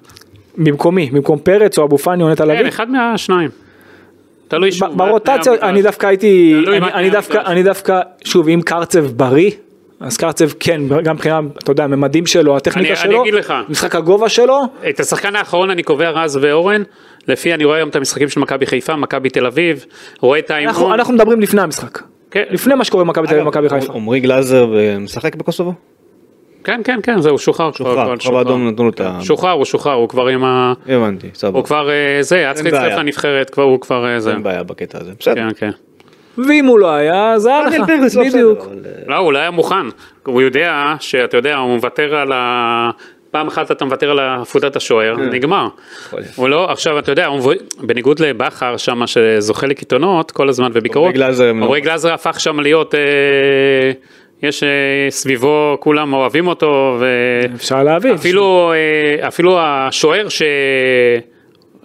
[0.57, 2.67] במקומי, במקום פרץ או אבו פאני או נטע כן, לביא?
[2.67, 3.49] אחד מהשניים.
[4.47, 4.97] תלוי שוב.
[4.97, 5.81] ברוטציה אני.
[5.81, 6.55] דווקא הייתי.
[7.45, 9.51] אני דווקא, שוב אם קרצב בריא,
[9.99, 13.53] אז קרצב כן, גם מבחינת, אתה יודע, הממדים שלו, הטכניקה אני- אני שלו, אגיד לך.
[13.69, 16.83] משחק הגובה שלו, את השחקן האחרון אני קובע רז ואורן,
[17.27, 19.85] לפי אני רואה היום את המשחקים של מכבי חיפה, מכבי תל אביב,
[20.19, 20.93] רואה את אנחנו האימון.
[20.99, 21.99] אנחנו מדברים לפני המשחק,
[22.31, 22.43] כן.
[22.49, 23.93] לפני מה שקורה במכבי תל אביב ומכבי חיפה.
[23.93, 25.73] עמרי גלאזר אה, משחק בקוסובו?
[26.63, 27.71] כן, כן, כן, זהו, שוחרר.
[27.71, 28.13] שוחרר,
[28.57, 29.17] נתנו לו את ה...
[29.21, 30.73] שוחרר, הוא שוחרר, הוא כבר עם ה...
[30.87, 31.57] הבנתי, סבבה.
[31.59, 32.99] הוא כבר אה, זה, היה צריך להצטרף.
[32.99, 34.31] לנבחרת, הוא כבר אה, זה.
[34.31, 35.35] אין בעיה בקטע הזה, בסדר.
[35.35, 35.71] כן, כן.
[36.37, 37.73] ואם הוא לא היה, אז היה לך,
[38.15, 38.59] לא בדיוק.
[38.59, 39.85] אה, לא, הוא לא היה מוכן,
[40.25, 42.89] הוא יודע שאתה יודע, הוא מוותר על ה...
[43.31, 45.67] פעם אחת אתה מוותר על עפודת השוער, נגמר.
[46.05, 46.35] יכול להיות.
[46.35, 47.29] הוא לא, עכשיו אתה יודע,
[47.81, 51.15] בניגוד לבכר שם שזוכה לקיתונות כל הזמן וביקורות,
[51.49, 52.99] עמרי גלאזר לא- הפך שם להיות, אה,
[54.43, 54.67] יש אה,
[55.09, 56.97] סביבו, כולם אוהבים אותו,
[57.55, 58.15] אפשר להבין,
[59.27, 60.27] אפילו השוער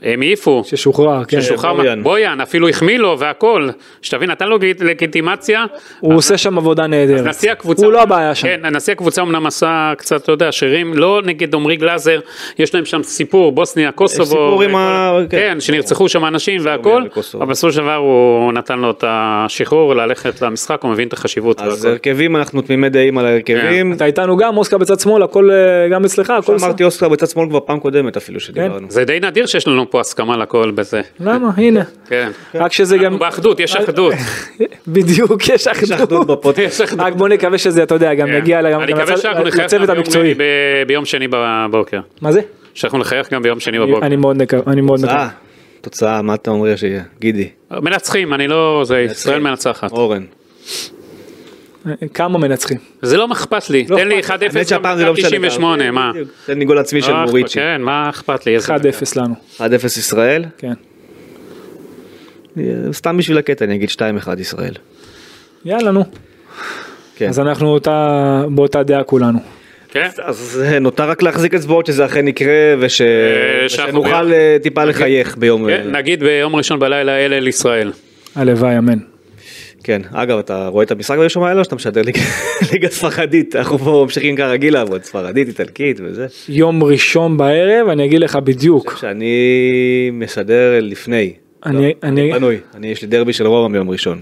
[0.02, 1.40] שהם העיפו, ששוחרר, כן.
[1.40, 2.02] ששוחרר, בויאן.
[2.02, 3.68] בויאן, אפילו החמיא לו והכל,
[4.02, 5.64] שתבין, נתן לו לגיטימציה,
[6.00, 7.26] הוא עושה שם עבודה נהדרת.
[7.26, 8.46] נשיא הקבוצה, הוא לא הבעיה שם.
[8.48, 12.20] כן, נשיא הקבוצה אמנם עשה קצת, אתה יודע, שירים, לא נגד עמרי גלאזר,
[12.58, 15.38] יש להם שם סיפור, בוסניה, קוסובו, סיפור עם ה- כן.
[15.38, 17.02] כן, שנרצחו שם אנשים והכל.
[17.34, 21.60] אבל בסופו של דבר הוא נתן לו את השחרור ללכת למשחק, הוא מבין את החשיבות.
[21.60, 21.84] אז.
[21.84, 23.92] הרכבים, אנחנו תמימי דעים על ההרכבים.
[23.92, 26.66] אתה איתנו גם, אוסקר בצד שמאל, הכל אה, גם אצלך, הכל בסדר.
[26.66, 28.44] אמרתי אוסקר בצד שמאל כבר פעם קודמת אפילו כן.
[28.46, 28.86] שדיברנו.
[28.90, 31.00] זה די נדיר שיש לנו פה הסכמה לכל בזה.
[31.20, 31.50] למה?
[31.56, 31.82] הנה.
[32.08, 32.30] כן.
[32.54, 33.04] רק שזה גם...
[33.04, 34.14] אנחנו באחדות, יש אחדות.
[34.86, 36.26] בדיוק, יש יש אחדות.
[36.26, 36.74] בפודקאסט.
[36.74, 37.06] יש אחדות.
[37.06, 38.34] רק בוא נקווה שזה, אתה יודע, גם כן.
[38.34, 40.34] יגיע לצוות המקצועי.
[40.34, 40.42] ב-
[40.86, 42.00] ביום שני בבוקר.
[42.22, 42.40] מה זה?
[42.74, 44.06] שאנחנו נחייך גם ביום שני בבוקר.
[44.06, 45.28] אני מאוד מקווה, אני מאוד מקווה.
[45.80, 47.02] תוצאה, מה אתה אומר שיהיה?
[47.20, 49.92] גידי, מנצחים, אני לא, זה ישראל מנצחת.
[49.92, 50.24] אורן.
[52.14, 52.78] כמה מנצחים?
[53.02, 55.28] זה לא אכפת לי, לא תן לי 1-0 אכפת האמת שהפעם זה לא משנה.
[55.28, 56.12] 98, מה?
[56.46, 57.54] תן לי גול עצמי של לא מוריצ'י.
[57.54, 58.54] כן, מה אכפת לי?
[58.54, 58.78] איזה- 1-0
[59.16, 59.60] לנו, 1-0
[59.98, 60.44] ישראל.
[60.58, 60.72] כן.
[62.92, 64.00] סתם בשביל הקטע אני אגיד 2-1
[64.40, 64.72] ישראל.
[65.64, 66.04] יאללה נו.
[67.16, 67.28] כן.
[67.28, 69.38] אז אנחנו אותה- באותה דעה כולנו.
[69.88, 70.08] כן?
[70.22, 73.06] אז אה, נותר רק להחזיק אצבעות שזה אכן יקרה וש- אה,
[73.66, 75.66] ושנוכל אה, טיפה לחייך ביום...
[75.68, 77.92] כן, נגיד ביום ראשון בלילה אל אל ישראל.
[78.36, 78.98] הלוואי, אמן.
[79.84, 82.18] כן, אגב אתה רואה את המשחק בראשון האלה או שאתה משדר ליג-
[82.72, 83.56] ליגה ספרדית?
[83.56, 86.26] אנחנו פה ממשיכים כרגיל לעבוד, ספרדית, איטלקית וזה.
[86.48, 88.96] יום ראשון בערב, אני אגיד לך בדיוק.
[89.00, 89.32] שאני
[90.12, 91.32] משדר לפני.
[91.66, 94.20] אני- לא, אני- פנוי, אני יש לי דרבי של רומא ביום ראשון.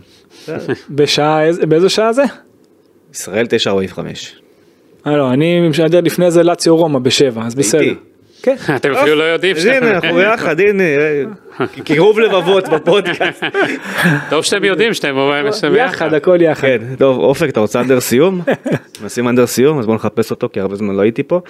[0.91, 2.23] בשעה, איזה- באיזו שעה זה?
[3.15, 4.35] ישראל 9:45.
[5.07, 7.95] אה לא, אני משדר לפני זה לאציו רומא בשבע, אז בסדר.
[8.43, 8.57] כן.
[8.77, 9.57] אתם אפילו לא יודעים.
[9.57, 11.23] אז הנה אנחנו ביחד, הנה, אה,
[11.85, 13.45] קירוב לבבות בפודקאסט.
[14.31, 15.17] טוב שאתם יודעים שאתם
[15.53, 16.61] שאתם יחד, הכל יחד.
[16.63, 18.41] כן, טוב, אופק, אתה רוצה אנדר סיום?
[19.05, 21.41] נשים אנדר סיום, אז בוא נחפש אותו, כי הרבה זמן לא הייתי פה.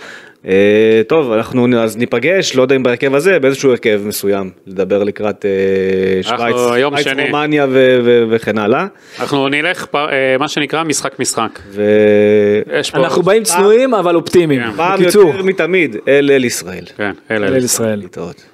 [0.46, 5.44] אה, טוב, אנחנו אז ניפגש, לא יודע אם בהרכב הזה, באיזשהו הרכב מסוים, לדבר לקראת
[5.44, 7.22] אה, שווייץ, שווייץ, שני.
[7.24, 8.86] רומניה ו- ו- וכן הלאה.
[9.20, 11.58] אנחנו נלך פ- אה, מה שנקרא משחק משחק.
[11.70, 12.98] ופעם יש פה...
[12.98, 14.60] אנחנו באים צנועים אבל אופטימיים.
[14.62, 14.70] כן.
[14.76, 16.84] בקיצור, יותר מתמיד, אל אל ישראל.
[16.96, 17.46] כן, אלה.
[17.46, 17.98] אל ישראל.
[17.98, 18.49] להתראות.